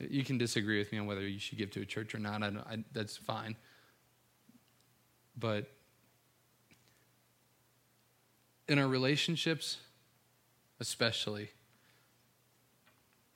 [0.00, 2.42] You can disagree with me on whether you should give to a church or not.
[2.42, 3.54] I, I that's fine.
[5.38, 5.70] But
[8.66, 9.76] in our relationships,
[10.80, 11.50] especially,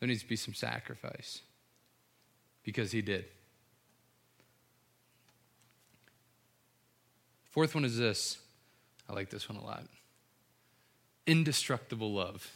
[0.01, 1.43] there needs to be some sacrifice
[2.65, 3.27] because he did.
[7.51, 8.39] Fourth one is this.
[9.09, 9.85] I like this one a lot
[11.27, 12.51] indestructible love.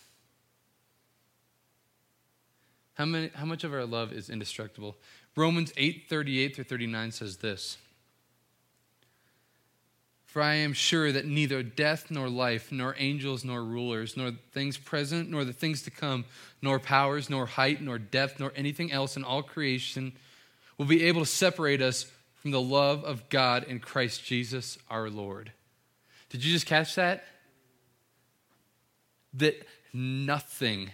[2.95, 4.97] How, many, how much of our love is indestructible?
[5.37, 7.79] Romans 8 38 through 39 says this
[10.39, 14.79] For I am sure that neither death nor life, nor angels nor rulers, nor things
[14.79, 16.27] present, nor the things to come,
[16.63, 20.13] nor powers, nor height, nor depth, nor anything else in all creation
[20.77, 25.11] will be able to separate us from the love of God in Christ Jesus our
[25.11, 25.51] Lord.
[26.31, 27.25] Did you just catch that?
[29.35, 30.93] That nothing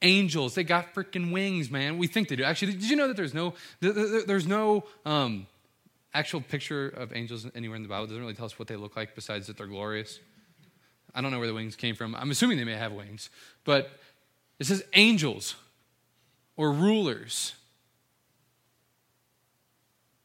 [0.00, 3.16] angels they got freaking wings man we think they do actually did you know that
[3.16, 5.44] there's no there's no um,
[6.14, 8.96] actual picture of angels anywhere in the bible doesn't really tell us what they look
[8.96, 10.20] like besides that they're glorious.
[11.14, 12.14] I don't know where the wings came from.
[12.14, 13.30] I'm assuming they may have wings.
[13.64, 13.90] But
[14.58, 15.54] it says angels
[16.56, 17.54] or rulers.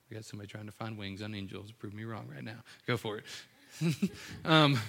[0.09, 2.63] We got somebody trying to find wings on angels prove me wrong right now.
[2.85, 3.25] Go for it.
[4.45, 4.79] Um,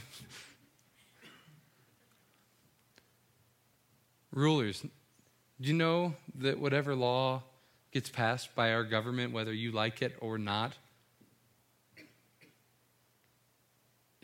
[4.31, 4.83] rulers.
[4.83, 7.45] Do you know that whatever law
[7.93, 10.75] gets passed by our government, whether you like it or not,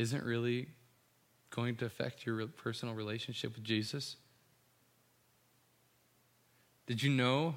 [0.00, 0.66] isn't really
[1.50, 4.16] going to affect your personal relationship with Jesus?
[6.86, 7.54] Did you know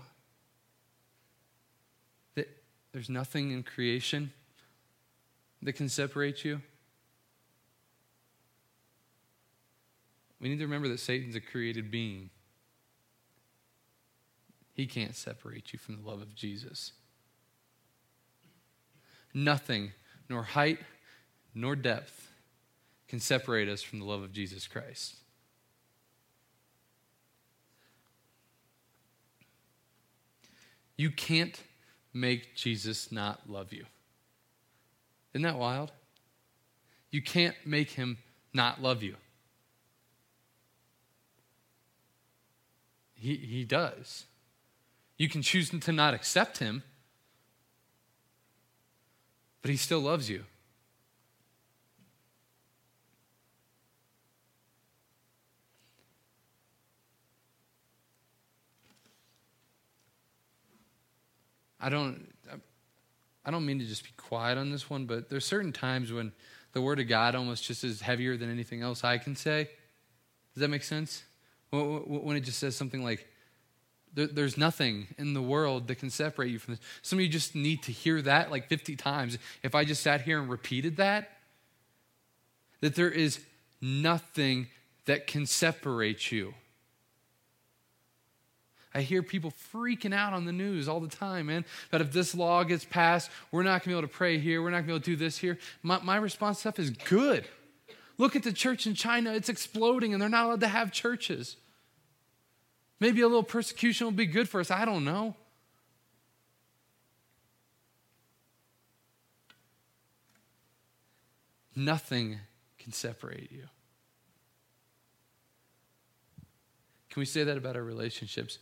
[2.35, 2.49] that
[2.91, 4.33] there's nothing in creation
[5.61, 6.61] that can separate you?
[10.41, 12.29] We need to remember that Satan's a created being.
[14.73, 16.91] He can't separate you from the love of Jesus.
[19.33, 19.93] Nothing,
[20.27, 20.79] nor height,
[21.55, 22.32] nor depth,
[23.13, 25.17] can separate us from the love of Jesus Christ.
[30.97, 31.61] You can't
[32.11, 33.85] make Jesus not love you.
[35.31, 35.91] Isn't that wild?
[37.11, 38.17] You can't make him
[38.51, 39.17] not love you.
[43.13, 44.25] He, he does.
[45.19, 46.81] You can choose to not accept him,
[49.61, 50.45] but he still loves you.
[61.83, 62.33] I don't
[63.45, 66.31] I don't mean to just be quiet on this one, but there's certain times when
[66.71, 69.69] the word of God almost just is heavier than anything else I can say.
[70.53, 71.23] Does that make sense?
[71.71, 73.27] When it just says something like,
[74.13, 76.83] there's nothing in the world that can separate you from this.
[77.01, 79.37] Some of you just need to hear that like 50 times.
[79.63, 81.31] If I just sat here and repeated that,
[82.81, 83.39] that there is
[83.81, 84.67] nothing
[85.05, 86.53] that can separate you.
[88.95, 92.35] I hear people freaking out on the news all the time, man, that if this
[92.35, 94.85] law gets passed, we're not going to be able to pray here, we're not going
[94.85, 95.57] to be able to do this here.
[95.81, 97.45] My, my response stuff is good.
[98.17, 101.57] Look at the church in China, it's exploding, and they're not allowed to have churches.
[102.99, 104.69] Maybe a little persecution will be good for us.
[104.69, 105.35] I don't know.
[111.75, 112.39] Nothing
[112.77, 113.63] can separate you.
[117.09, 118.59] Can we say that about our relationships?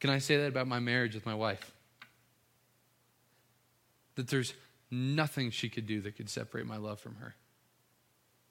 [0.00, 1.72] Can I say that about my marriage with my wife?
[4.14, 4.54] That there's
[4.90, 7.34] nothing she could do that could separate my love from her.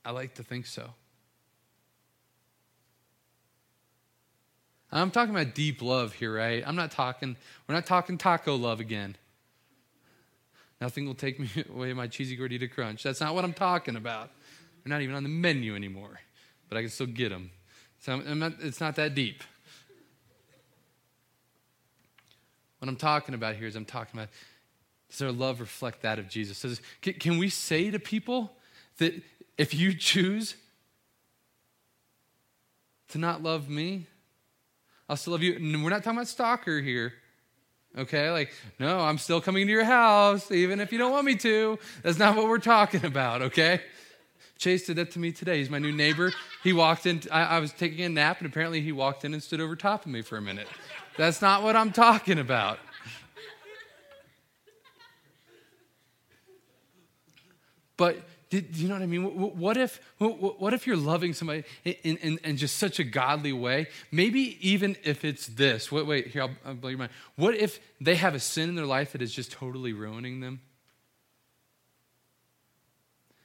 [0.04, 0.92] I like to think so.
[4.92, 6.64] I'm talking about deep love here, right?
[6.66, 7.36] I'm not talking,
[7.68, 9.18] we're not talking taco love again.
[10.80, 13.04] Nothing will take me away my cheesy gordita crunch.
[13.04, 14.32] That's not what I'm talking about.
[14.84, 16.20] They're not even on the menu anymore,
[16.70, 17.52] but I can still get them.
[18.00, 19.44] So not, it's not that deep.
[22.80, 24.30] What I'm talking about here is I'm talking about
[25.10, 26.62] does our love reflect that of Jesus?
[26.62, 28.52] Does, can, can we say to people
[28.98, 29.22] that
[29.58, 30.56] if you choose
[33.10, 34.06] to not love me,
[35.10, 35.56] I'll still love you.
[35.56, 37.14] And we're not talking about stalker here.
[37.98, 38.30] Okay?
[38.30, 41.80] Like, no, I'm still coming to your house, even if you don't want me to.
[42.04, 43.82] That's not what we're talking about, okay?
[44.58, 45.60] Chase did that to me today.
[45.60, 46.34] He's my new neighbor.
[46.64, 49.42] He walked in, I, I was taking a nap, and apparently he walked in and
[49.42, 50.68] stood over top of me for a minute.
[51.18, 52.80] That's not what I'm talking about.
[57.98, 58.18] But
[58.50, 59.24] do you know what I mean?
[59.24, 63.88] What if, what if you're loving somebody in, in, in just such a godly way?
[64.12, 65.92] Maybe even if it's this.
[65.92, 67.12] Wait, wait here, I'll, I'll blow your mind.
[67.36, 70.62] What if they have a sin in their life that is just totally ruining them?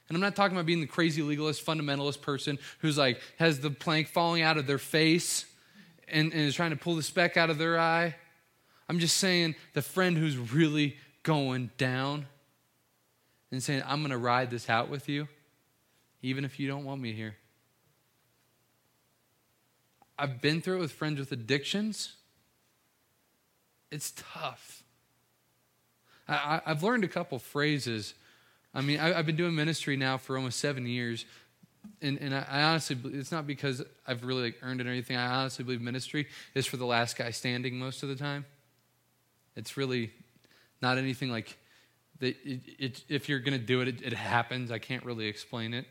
[0.09, 3.71] And I'm not talking about being the crazy legalist, fundamentalist person who's like has the
[3.71, 5.47] plank falling out of their face
[6.13, 8.15] and, and is trying to pull the speck out of their eye.
[8.89, 12.27] I'm just saying the friend who's really going down
[13.51, 15.29] and saying, I'm going to ride this out with you,
[16.23, 17.37] even if you don't want me here.
[20.19, 22.15] I've been through it with friends with addictions.
[23.91, 24.83] It's tough.
[26.29, 28.15] I, have learned a couple phrases.
[28.75, 31.27] I mean, I, have been doing ministry now for almost seven years,
[32.01, 35.17] and, and I, honestly, it's not because I've really like earned it or anything.
[35.17, 38.45] I honestly believe ministry is for the last guy standing most of the time.
[39.57, 40.11] It's really
[40.81, 41.57] not anything like
[42.21, 42.37] that.
[42.45, 44.71] It, it, if you're going to do it, it, it happens.
[44.71, 45.87] I can't really explain it.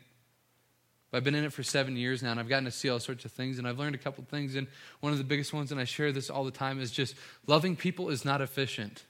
[1.10, 2.98] But I've been in it for seven years now, and I've gotten to see all
[2.98, 4.54] sorts of things, and I've learned a couple things.
[4.54, 4.66] And
[5.00, 7.14] one of the biggest ones, and I share this all the time, is just
[7.46, 9.04] loving people is not efficient.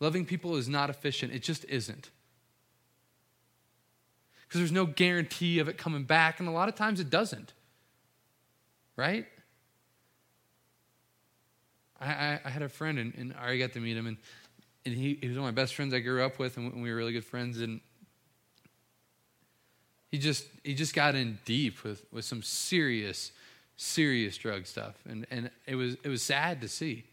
[0.00, 1.34] Loving people is not efficient.
[1.34, 2.10] It just isn't
[4.48, 7.52] because there's no guarantee of it coming back, and a lot of times it doesn't.
[8.96, 9.26] Right?
[12.00, 14.16] I, I, I had a friend, and, and I got to meet him, and,
[14.86, 16.90] and he, he was one of my best friends I grew up with, and we
[16.90, 17.60] were really good friends.
[17.60, 17.80] And
[20.10, 23.32] he just he just got in deep with, with some serious,
[23.76, 27.04] serious drug stuff, and and it was it was sad to see.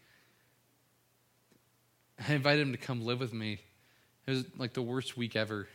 [2.26, 3.60] I invited him to come live with me.
[4.26, 5.68] It was like the worst week ever.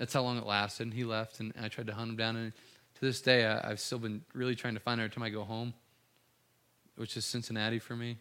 [0.00, 0.84] That's how long it lasted.
[0.84, 2.34] And he left, and I tried to hunt him down.
[2.34, 2.52] And
[2.94, 5.28] to this day, I, have still been really trying to find him every time I
[5.28, 5.74] go home,
[6.96, 8.16] which is Cincinnati for me.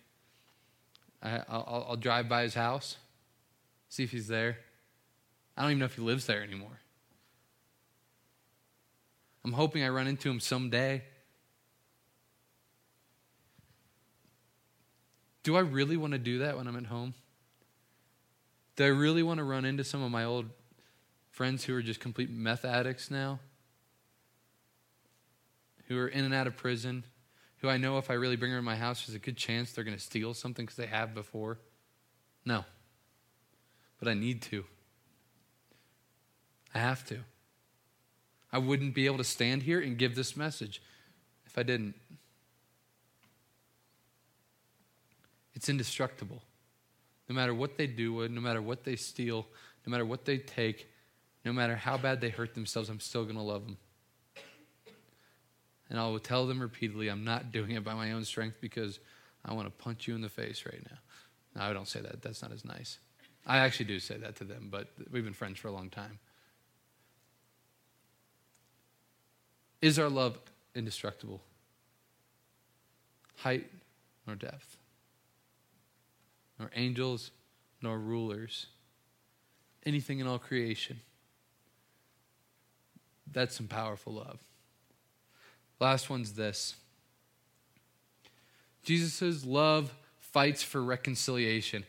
[1.24, 2.98] I, will I'll drive by his house,
[3.88, 4.58] see if he's there.
[5.56, 6.82] I don't even know if he lives there anymore.
[9.46, 11.02] I'm hoping I run into him someday.
[15.44, 17.14] Do I really want to do that when I'm at home?
[18.76, 20.50] Do I really want to run into some of my old
[21.40, 23.40] friends who are just complete meth addicts now,
[25.88, 27.06] who are in and out of prison,
[27.60, 29.72] who I know if I really bring her in my house, there's a good chance
[29.72, 31.58] they're going to steal something because they have before.
[32.44, 32.66] No.
[34.00, 34.66] But I need to.
[36.76, 37.20] I have to.
[38.52, 40.82] I wouldn't be able to stand here and give this message
[41.46, 41.96] if I didn't.
[45.54, 46.44] It's indestructible.
[47.30, 49.48] No matter what they do, no matter what they steal,
[49.88, 50.89] no matter what they take,
[51.46, 53.78] no matter how bad they hurt themselves, I'm still going to love them.
[55.90, 59.00] And I will tell them repeatedly, I'm not doing it by my own strength because
[59.44, 60.98] I want to punch you in the face right now.
[61.56, 62.22] No, I don't say that.
[62.22, 63.00] That's not as nice.
[63.48, 66.20] I actually do say that to them, but we've been friends for a long time.
[69.82, 70.38] Is our love
[70.76, 71.42] indestructible?
[73.38, 73.66] Height
[74.28, 74.78] nor depth,
[76.60, 77.32] nor angels
[77.82, 78.68] nor rulers,
[79.86, 81.00] anything in all creation.
[83.32, 84.40] That's some powerful love.
[85.80, 86.76] Last one's this
[88.84, 91.86] Jesus' love fights for reconciliation.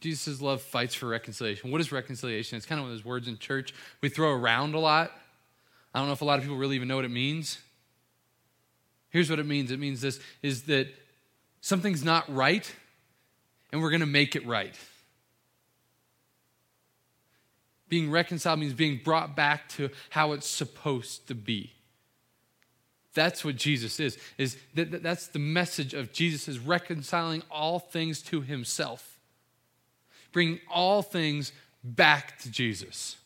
[0.00, 1.70] Jesus' love fights for reconciliation.
[1.70, 2.56] What is reconciliation?
[2.56, 5.10] It's kind of one of those words in church we throw around a lot.
[5.94, 7.58] I don't know if a lot of people really even know what it means.
[9.08, 10.88] Here's what it means it means this is that
[11.60, 12.70] something's not right,
[13.72, 14.76] and we're going to make it right.
[17.88, 21.72] Being reconciled means being brought back to how it's supposed to be.
[23.14, 24.18] That's what Jesus is.
[24.36, 29.18] Is that, that's the message of Jesus is reconciling all things to himself.
[30.32, 33.16] Bringing all things back to Jesus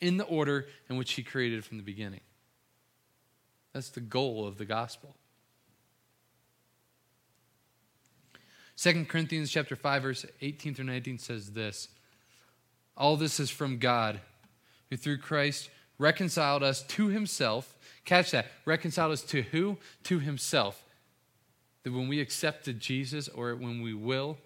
[0.00, 2.20] in the order in which he created from the beginning.
[3.72, 5.14] That's the goal of the gospel.
[8.78, 11.88] 2 Corinthians chapter 5 verse 18 through 19 says this
[12.96, 14.20] all this is from God,
[14.90, 17.76] who through Christ reconciled us to himself.
[18.04, 18.46] Catch that.
[18.64, 19.78] Reconciled us to who?
[20.04, 20.82] To himself.
[21.82, 24.38] That when we accepted Jesus, or when we will,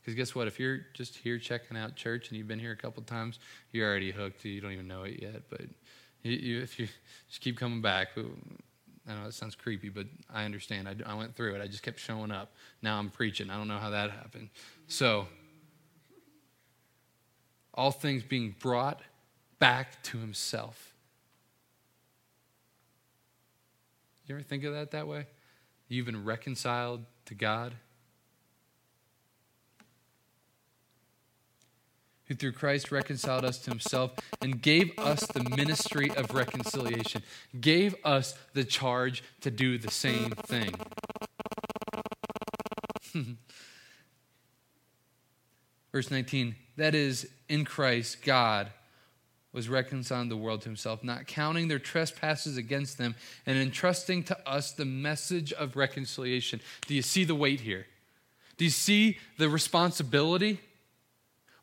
[0.00, 0.46] because guess what?
[0.46, 3.38] If you're just here checking out church and you've been here a couple times,
[3.72, 4.42] you're already hooked.
[4.44, 5.42] You don't even know it yet.
[5.50, 5.62] But
[6.22, 6.88] you, if you
[7.28, 10.88] just keep coming back, I know it sounds creepy, but I understand.
[10.88, 11.62] I, I went through it.
[11.62, 12.52] I just kept showing up.
[12.80, 13.50] Now I'm preaching.
[13.50, 14.48] I don't know how that happened.
[14.86, 15.26] So
[17.78, 19.00] all things being brought
[19.60, 20.94] back to himself.
[24.26, 25.26] You ever think of that that way?
[25.86, 27.74] You've been reconciled to God?
[32.26, 34.10] Who through Christ reconciled us to himself
[34.42, 37.22] and gave us the ministry of reconciliation,
[37.60, 40.74] gave us the charge to do the same thing.
[45.98, 48.70] Verse 19, that is, in Christ, God
[49.52, 54.48] was reconciling the world to himself, not counting their trespasses against them, and entrusting to
[54.48, 56.60] us the message of reconciliation.
[56.86, 57.84] Do you see the weight here?
[58.58, 60.60] Do you see the responsibility?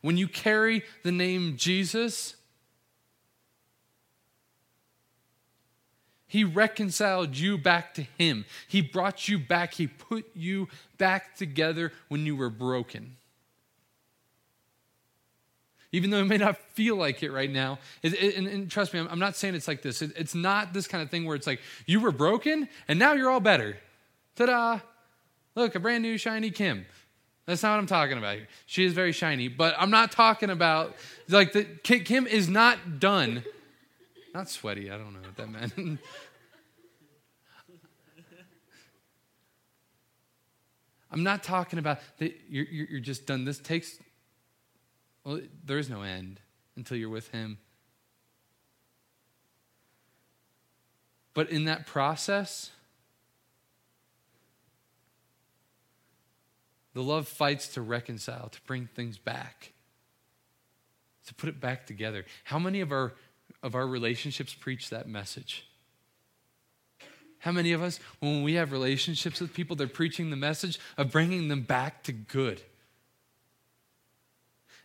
[0.01, 2.35] When you carry the name Jesus,
[6.27, 8.43] He reconciled you back to Him.
[8.67, 9.75] He brought you back.
[9.75, 10.67] He put you
[10.97, 13.15] back together when you were broken
[15.95, 17.79] even though it may not feel like it right now.
[18.03, 20.01] It, it, and, and, trust me, I'm, I'm, not saying it's like this.
[20.01, 23.13] It, it's not this kind of thing where it's like you were broken and now
[23.13, 23.77] you're all better.
[24.35, 24.79] Ta da!
[25.55, 26.85] Look, a brand new shiny Kim.
[27.45, 28.47] That's not what I'm talking about here.
[28.65, 30.95] She is very shiny, but I'm not talking about
[31.29, 33.45] like the Kim is not done.
[34.33, 34.91] Not sweaty.
[34.91, 35.99] I don't know what that meant.
[41.09, 43.45] I'm not talking about that you're, you're just done.
[43.45, 43.97] This takes
[45.25, 46.39] well, there is no end
[46.77, 47.57] until you're with Him.
[51.33, 52.71] But in that process,
[56.93, 59.73] the love fights to reconcile, to bring things back,
[61.25, 62.23] to put it back together.
[62.45, 63.13] How many of our,
[63.61, 65.67] of our relationships preach that message?
[67.39, 71.11] How many of us, when we have relationships with people, they're preaching the message of
[71.11, 72.61] bringing them back to good?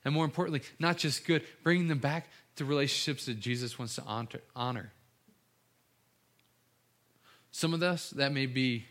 [0.05, 4.03] And more importantly, not just good, bringing them back to relationships that Jesus wants to
[4.57, 4.93] honor.
[7.53, 8.87] Some of us, that may be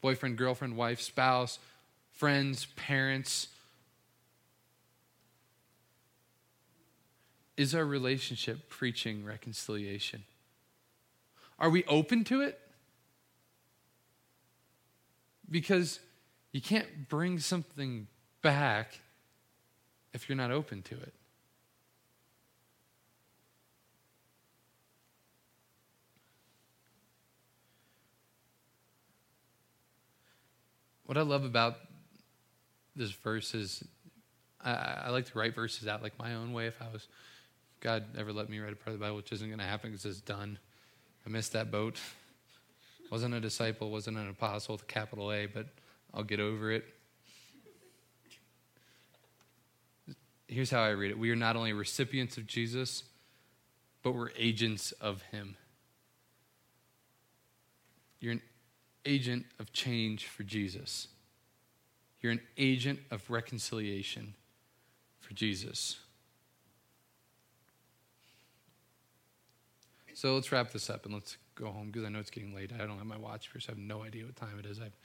[0.00, 1.58] boyfriend, girlfriend, wife, spouse,
[2.12, 3.48] friends, parents.
[7.56, 10.24] Is our relationship preaching reconciliation?
[11.58, 12.58] Are we open to it?
[15.50, 15.98] Because
[16.52, 18.06] you can't bring something
[18.42, 19.00] back
[20.18, 21.14] if you're not open to it.
[31.06, 31.76] What I love about
[32.96, 33.84] this verse is
[34.60, 36.66] I, I, like to write verses out like my own way.
[36.66, 37.06] If I was,
[37.74, 39.64] if God ever let me write a part of the Bible, which isn't going to
[39.64, 40.58] happen because it's done.
[41.24, 41.96] I missed that boat.
[43.12, 45.66] Wasn't a disciple, wasn't an apostle with a capital A, but
[46.12, 46.84] I'll get over it.
[50.48, 53.04] Here's how I read it We are not only recipients of Jesus,
[54.02, 55.56] but we're agents of Him.
[58.20, 58.42] You're an
[59.04, 61.08] agent of change for Jesus.
[62.20, 64.34] You're an agent of reconciliation
[65.20, 65.98] for Jesus.
[70.14, 72.72] So let's wrap this up and let's go home because I know it's getting late.
[72.74, 74.80] I don't have my watch here, so I have no idea what time it is.
[74.80, 74.96] I have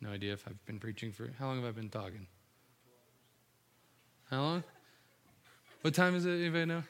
[0.00, 2.26] no idea if I've been preaching for how long have I been talking?
[4.30, 4.64] How long?
[5.82, 6.30] What time is it?
[6.30, 6.84] Anybody know?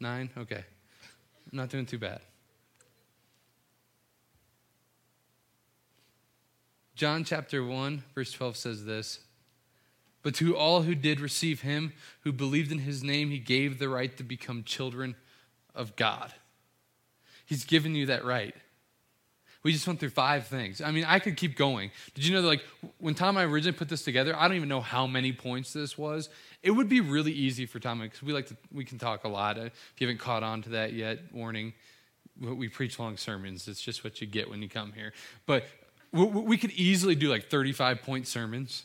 [0.00, 0.30] Nine?
[0.36, 0.56] Okay.
[1.52, 2.20] I'm not doing too bad.
[6.96, 9.20] John chapter 1, verse 12 says this
[10.22, 13.88] But to all who did receive him, who believed in his name, he gave the
[13.88, 15.14] right to become children
[15.74, 16.34] of God.
[17.46, 18.54] He's given you that right.
[19.62, 20.80] We just went through five things.
[20.80, 21.92] I mean, I could keep going.
[22.14, 22.64] Did you know that, like,
[22.98, 25.72] when Tom and I originally put this together, I don't even know how many points
[25.72, 26.28] this was.
[26.62, 29.28] It would be really easy for Tom because we like to, we can talk a
[29.28, 29.58] lot.
[29.58, 31.74] Uh, if you haven't caught on to that yet, warning,
[32.40, 33.68] we preach long sermons.
[33.68, 35.12] It's just what you get when you come here.
[35.46, 35.64] But
[36.12, 38.84] we could easily do like 35 point sermons.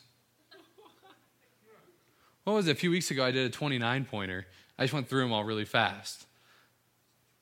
[2.43, 2.71] What was it?
[2.71, 4.45] A few weeks ago, I did a 29 pointer.
[4.79, 6.25] I just went through them all really fast.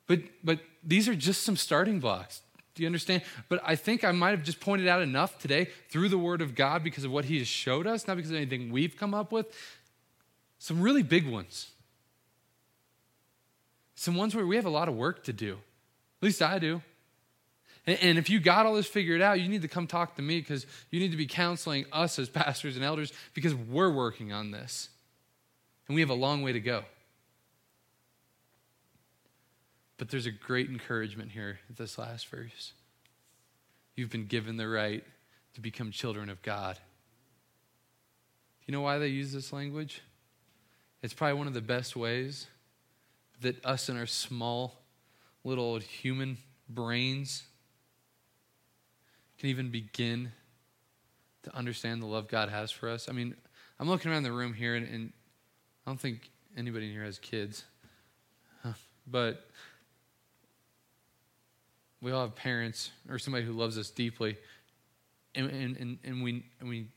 [0.07, 2.41] But, but these are just some starting blocks.
[2.75, 3.23] Do you understand?
[3.47, 6.55] But I think I might have just pointed out enough today through the Word of
[6.55, 9.31] God because of what He has showed us, not because of anything we've come up
[9.31, 9.47] with.
[10.59, 11.71] Some really big ones.
[13.95, 15.53] Some ones where we have a lot of work to do.
[15.53, 16.81] At least I do.
[17.87, 20.21] And, and if you got all this figured out, you need to come talk to
[20.21, 24.33] me because you need to be counseling us as pastors and elders because we're working
[24.33, 24.89] on this.
[25.87, 26.83] And we have a long way to go.
[29.97, 32.73] But there's a great encouragement here at this last verse.
[33.95, 35.03] You've been given the right
[35.53, 36.75] to become children of God.
[36.75, 36.81] Do
[38.67, 40.01] you know why they use this language?
[41.01, 42.47] It's probably one of the best ways
[43.41, 44.81] that us in our small
[45.43, 46.37] little human
[46.67, 47.43] brains
[49.37, 50.31] can even begin
[51.43, 53.07] to understand the love God has for us.
[53.07, 53.35] I mean,
[53.79, 55.13] I'm looking around the room here, and, and
[55.85, 57.63] I don't think anybody in here has kids,
[59.05, 59.47] but
[62.01, 64.37] we all have parents or somebody who loves us deeply,
[65.33, 66.87] and, and, and, and we, and we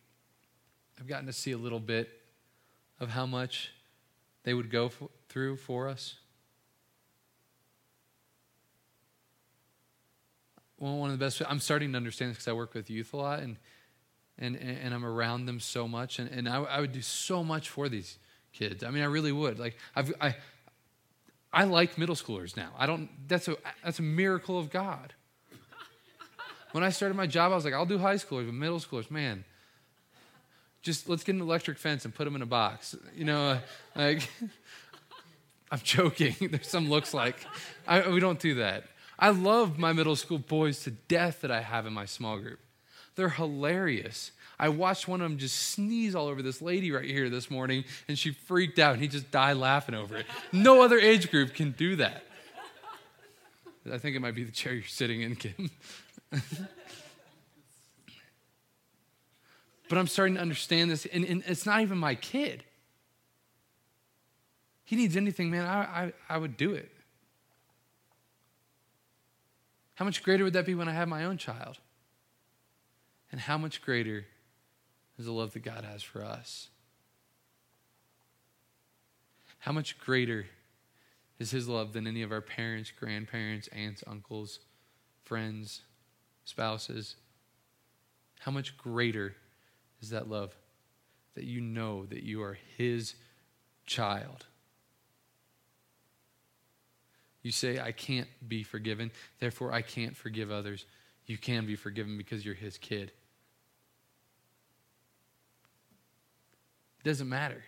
[0.98, 2.08] have gotten to see a little bit
[3.00, 3.70] of how much
[4.44, 6.16] they would go f- through for us.
[10.78, 13.16] One of the best, I'm starting to understand this because I work with youth a
[13.16, 13.56] lot and,
[14.38, 16.20] and, and I'm around them so much.
[16.20, 18.18] And, and I, I would do so much for these
[18.52, 18.84] kids.
[18.84, 19.58] I mean, I really would.
[19.58, 20.36] Like, I've, I,
[21.52, 22.70] I like middle schoolers now.
[22.78, 25.14] I don't, that's a, that's a miracle of God.
[26.72, 29.10] When I started my job, I was like, I'll do high schoolers, but middle schoolers,
[29.10, 29.44] man,
[30.82, 32.94] just let's get an electric fence and put them in a box.
[33.16, 33.58] You know, uh,
[33.96, 34.28] like,
[35.70, 36.34] I'm joking.
[36.50, 37.36] There's some looks like.
[37.86, 38.84] I, we don't do that.
[39.18, 42.60] I love my middle school boys to death that I have in my small group.
[43.16, 44.30] They're hilarious.
[44.60, 47.84] I watched one of them just sneeze all over this lady right here this morning,
[48.08, 50.26] and she freaked out, and he just died laughing over it.
[50.52, 52.24] No other age group can do that.
[53.90, 55.70] I think it might be the chair you're sitting in, Kim.
[59.88, 62.64] but I'm starting to understand this, and, and, it's not even my kid.
[64.84, 66.90] He needs anything, man, I, I, I would do it.
[69.94, 71.78] How much greater would that be when I have my own child?
[73.30, 74.26] And how much greater
[75.18, 76.68] is the love that God has for us?
[79.60, 80.46] How much greater
[81.38, 84.60] is His love than any of our parents, grandparents, aunts, uncles,
[85.24, 85.82] friends,
[86.44, 87.16] spouses?
[88.40, 89.34] How much greater
[90.00, 90.54] is that love
[91.34, 93.14] that you know that you are His
[93.86, 94.46] child?
[97.42, 100.86] You say, I can't be forgiven, therefore I can't forgive others.
[101.26, 103.12] You can be forgiven because you're his kid.
[107.00, 107.62] It doesn't matter.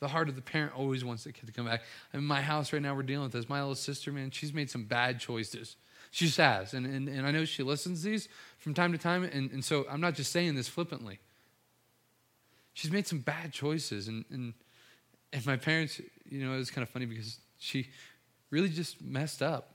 [0.00, 1.82] The heart of the parent always wants the kid to come back.
[2.12, 3.48] In my house right now, we're dealing with this.
[3.48, 5.76] My little sister, man, she's made some bad choices.
[6.10, 6.72] She just has.
[6.72, 9.24] And, and, and I know she listens to these from time to time.
[9.24, 11.18] And, and so I'm not just saying this flippantly.
[12.74, 14.06] She's made some bad choices.
[14.06, 14.54] And, and,
[15.32, 17.88] and my parents, you know, it was kind of funny because she
[18.50, 19.74] really just messed up.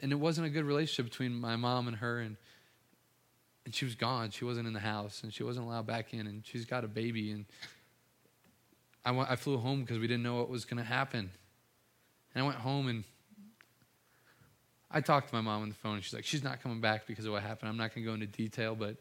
[0.00, 2.20] And it wasn't a good relationship between my mom and her.
[2.20, 2.36] And,
[3.70, 4.30] and she was gone.
[4.30, 5.22] She wasn't in the house.
[5.22, 6.26] And she wasn't allowed back in.
[6.26, 7.30] And she's got a baby.
[7.30, 7.46] And
[9.04, 11.30] I, went, I flew home because we didn't know what was going to happen.
[12.34, 13.04] And I went home and
[14.90, 15.94] I talked to my mom on the phone.
[15.94, 17.68] And she's like, she's not coming back because of what happened.
[17.68, 18.96] I'm not going to go into detail, but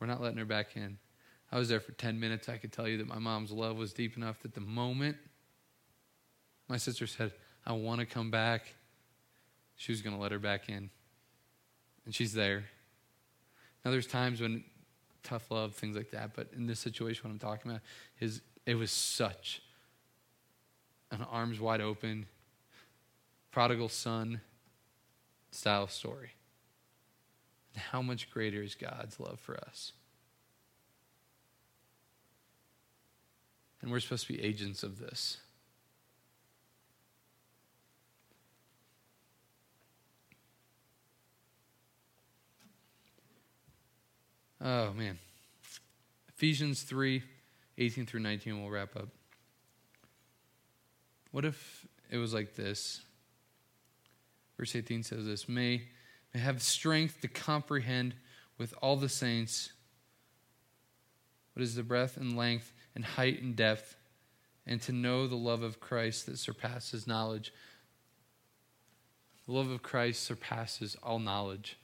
[0.00, 0.98] we're not letting her back in.
[1.52, 2.48] I was there for 10 minutes.
[2.48, 5.16] I could tell you that my mom's love was deep enough that the moment–
[6.68, 7.32] my sister said,
[7.66, 8.74] I want to come back.
[9.76, 10.90] She was going to let her back in.
[12.04, 12.64] And she's there.
[13.84, 14.64] Now, there's times when
[15.22, 17.82] tough love, things like that, but in this situation, what I'm talking about
[18.20, 19.62] is it was such
[21.10, 22.26] an arms wide open,
[23.50, 24.40] prodigal son
[25.50, 26.30] style story.
[27.74, 29.92] And how much greater is God's love for us?
[33.82, 35.38] And we're supposed to be agents of this.
[44.64, 45.18] Oh, man.
[46.30, 47.22] Ephesians 3
[47.76, 49.08] 18 through 19, we'll wrap up.
[51.32, 53.02] What if it was like this?
[54.56, 55.82] Verse 18 says this May,
[56.32, 58.14] may have strength to comprehend
[58.56, 59.72] with all the saints
[61.52, 63.96] what is the breadth and length and height and depth,
[64.66, 67.52] and to know the love of Christ that surpasses knowledge.
[69.46, 71.76] The love of Christ surpasses all knowledge.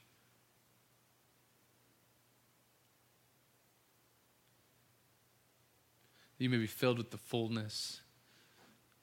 [6.40, 8.00] That you may be filled with the fullness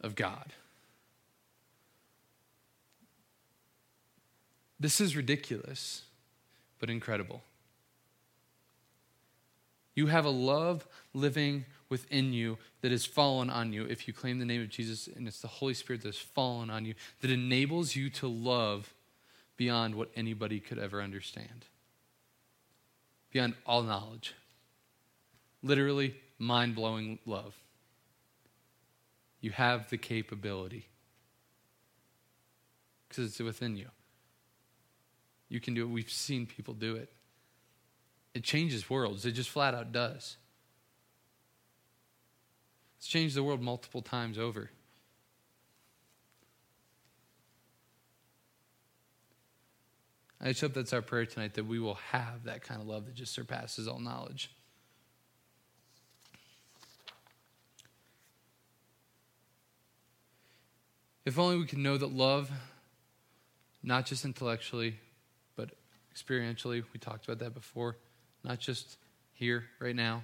[0.01, 0.53] of God.
[4.79, 6.01] This is ridiculous,
[6.79, 7.43] but incredible.
[9.93, 14.39] You have a love living within you that has fallen on you if you claim
[14.39, 17.29] the name of Jesus, and it's the Holy Spirit that has fallen on you that
[17.29, 18.95] enables you to love
[19.57, 21.65] beyond what anybody could ever understand,
[23.31, 24.33] beyond all knowledge.
[25.61, 27.55] Literally, mind blowing love.
[29.41, 30.87] You have the capability
[33.07, 33.87] because it's within you.
[35.49, 35.89] You can do it.
[35.89, 37.11] We've seen people do it.
[38.33, 40.37] It changes worlds, it just flat out does.
[42.97, 44.69] It's changed the world multiple times over.
[50.39, 53.05] I just hope that's our prayer tonight that we will have that kind of love
[53.05, 54.51] that just surpasses all knowledge.
[61.27, 62.49] If only we could know that love,
[63.83, 64.97] not just intellectually,
[65.57, 65.71] but
[66.15, 67.97] experientially, we talked about that before,
[68.45, 68.95] not just
[69.33, 70.23] here, right now.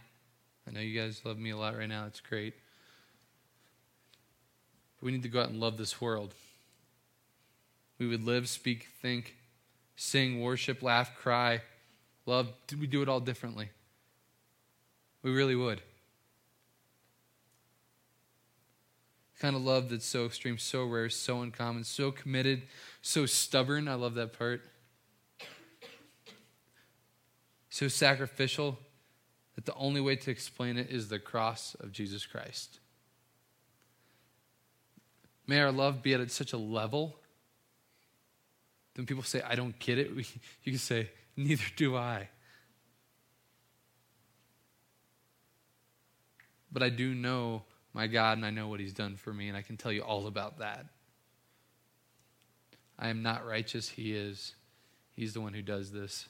[0.66, 2.06] I know you guys love me a lot right now.
[2.06, 2.54] It's great.
[4.98, 6.36] But we need to go out and love this world.
[8.00, 9.36] We would live, speak, think,
[9.98, 11.64] sing, worship, laugh, cry,
[12.26, 12.48] love.
[12.80, 13.72] We do it all differently.
[15.22, 15.82] We really would.
[19.44, 22.62] Kind of love that's so extreme, so rare, so uncommon, so committed,
[23.02, 23.90] so stubborn.
[23.90, 24.62] I love that part.
[27.70, 28.80] So sacrificial
[29.56, 32.80] that the only way to explain it is the cross of Jesus Christ.
[35.46, 37.18] May our love be at such a level
[38.94, 40.26] that when people say, I don't get it, we,
[40.64, 42.30] you can say, Neither do I.
[46.72, 47.64] But I do know
[47.94, 50.02] my God and I know what He's done for me, and I can tell you
[50.02, 50.86] all about that.
[52.98, 54.56] I am not righteous, He is.
[55.16, 56.28] He's the one who does this.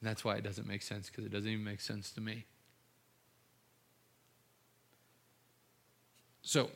[0.00, 2.44] And that's why it doesn't make sense, because it doesn't even make sense to me.
[6.42, 6.70] So,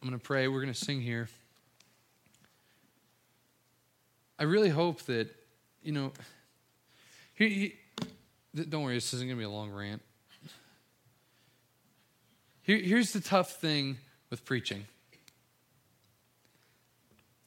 [0.00, 0.48] I'm going to pray.
[0.48, 1.28] We're going to sing here.
[4.38, 5.34] I really hope that,
[5.82, 6.12] you know,
[7.34, 10.02] he, he, don't worry, this isn't going to be a long rant.
[12.68, 13.96] Here, here's the tough thing
[14.28, 14.84] with preaching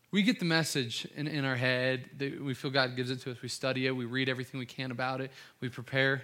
[0.10, 2.10] we get the message in, in our head.
[2.42, 3.42] We feel God gives it to us.
[3.42, 3.92] We study it.
[3.92, 5.32] We read everything we can about it.
[5.62, 6.24] We prepare.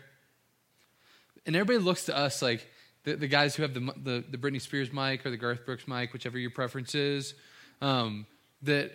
[1.45, 2.67] And everybody looks to us like
[3.03, 5.87] the, the guys who have the, the, the Britney Spears mic or the Garth Brooks
[5.87, 7.33] mic, whichever your preference is,
[7.81, 8.25] um,
[8.63, 8.91] that,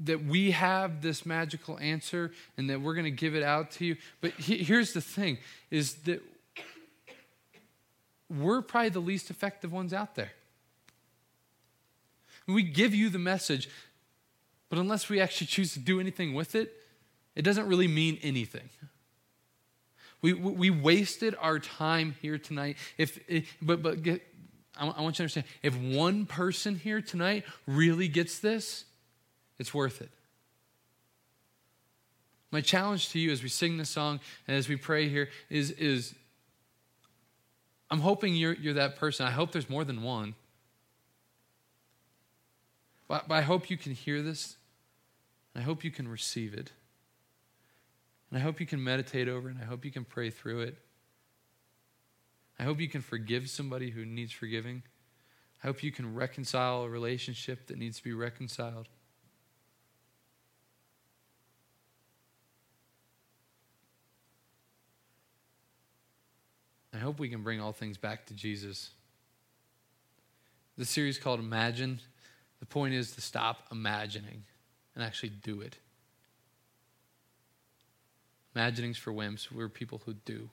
[0.00, 3.86] that we have this magical answer and that we're going to give it out to
[3.86, 3.96] you.
[4.20, 5.38] But he, here's the thing
[5.70, 6.22] is that
[8.28, 10.32] we're probably the least effective ones out there.
[12.46, 13.68] We give you the message,
[14.68, 16.72] but unless we actually choose to do anything with it,
[17.34, 18.68] it doesn't really mean anything.
[20.22, 22.76] We, we wasted our time here tonight.
[22.98, 24.22] If, if but but get,
[24.76, 28.86] I, I want you to understand if one person here tonight really gets this,
[29.58, 30.10] it's worth it.
[32.50, 35.72] My challenge to you as we sing this song and as we pray here is,
[35.72, 36.14] is
[37.90, 39.26] I'm hoping you're, you're that person.
[39.26, 40.34] I hope there's more than one.
[43.08, 44.56] But, but I hope you can hear this.
[45.54, 46.72] I hope you can receive it.
[48.30, 49.54] And I hope you can meditate over it.
[49.54, 50.76] And I hope you can pray through it.
[52.58, 54.82] I hope you can forgive somebody who needs forgiving.
[55.62, 58.88] I hope you can reconcile a relationship that needs to be reconciled.
[66.96, 68.88] I hope we can bring all things back to Jesus.
[70.78, 72.00] The series called Imagine.
[72.60, 74.44] The point is to stop imagining
[74.94, 75.76] and actually do it.
[78.54, 79.52] Imagining's for wimps.
[79.52, 80.48] We're people who do.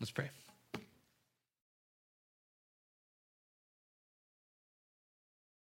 [0.00, 0.30] Let's pray.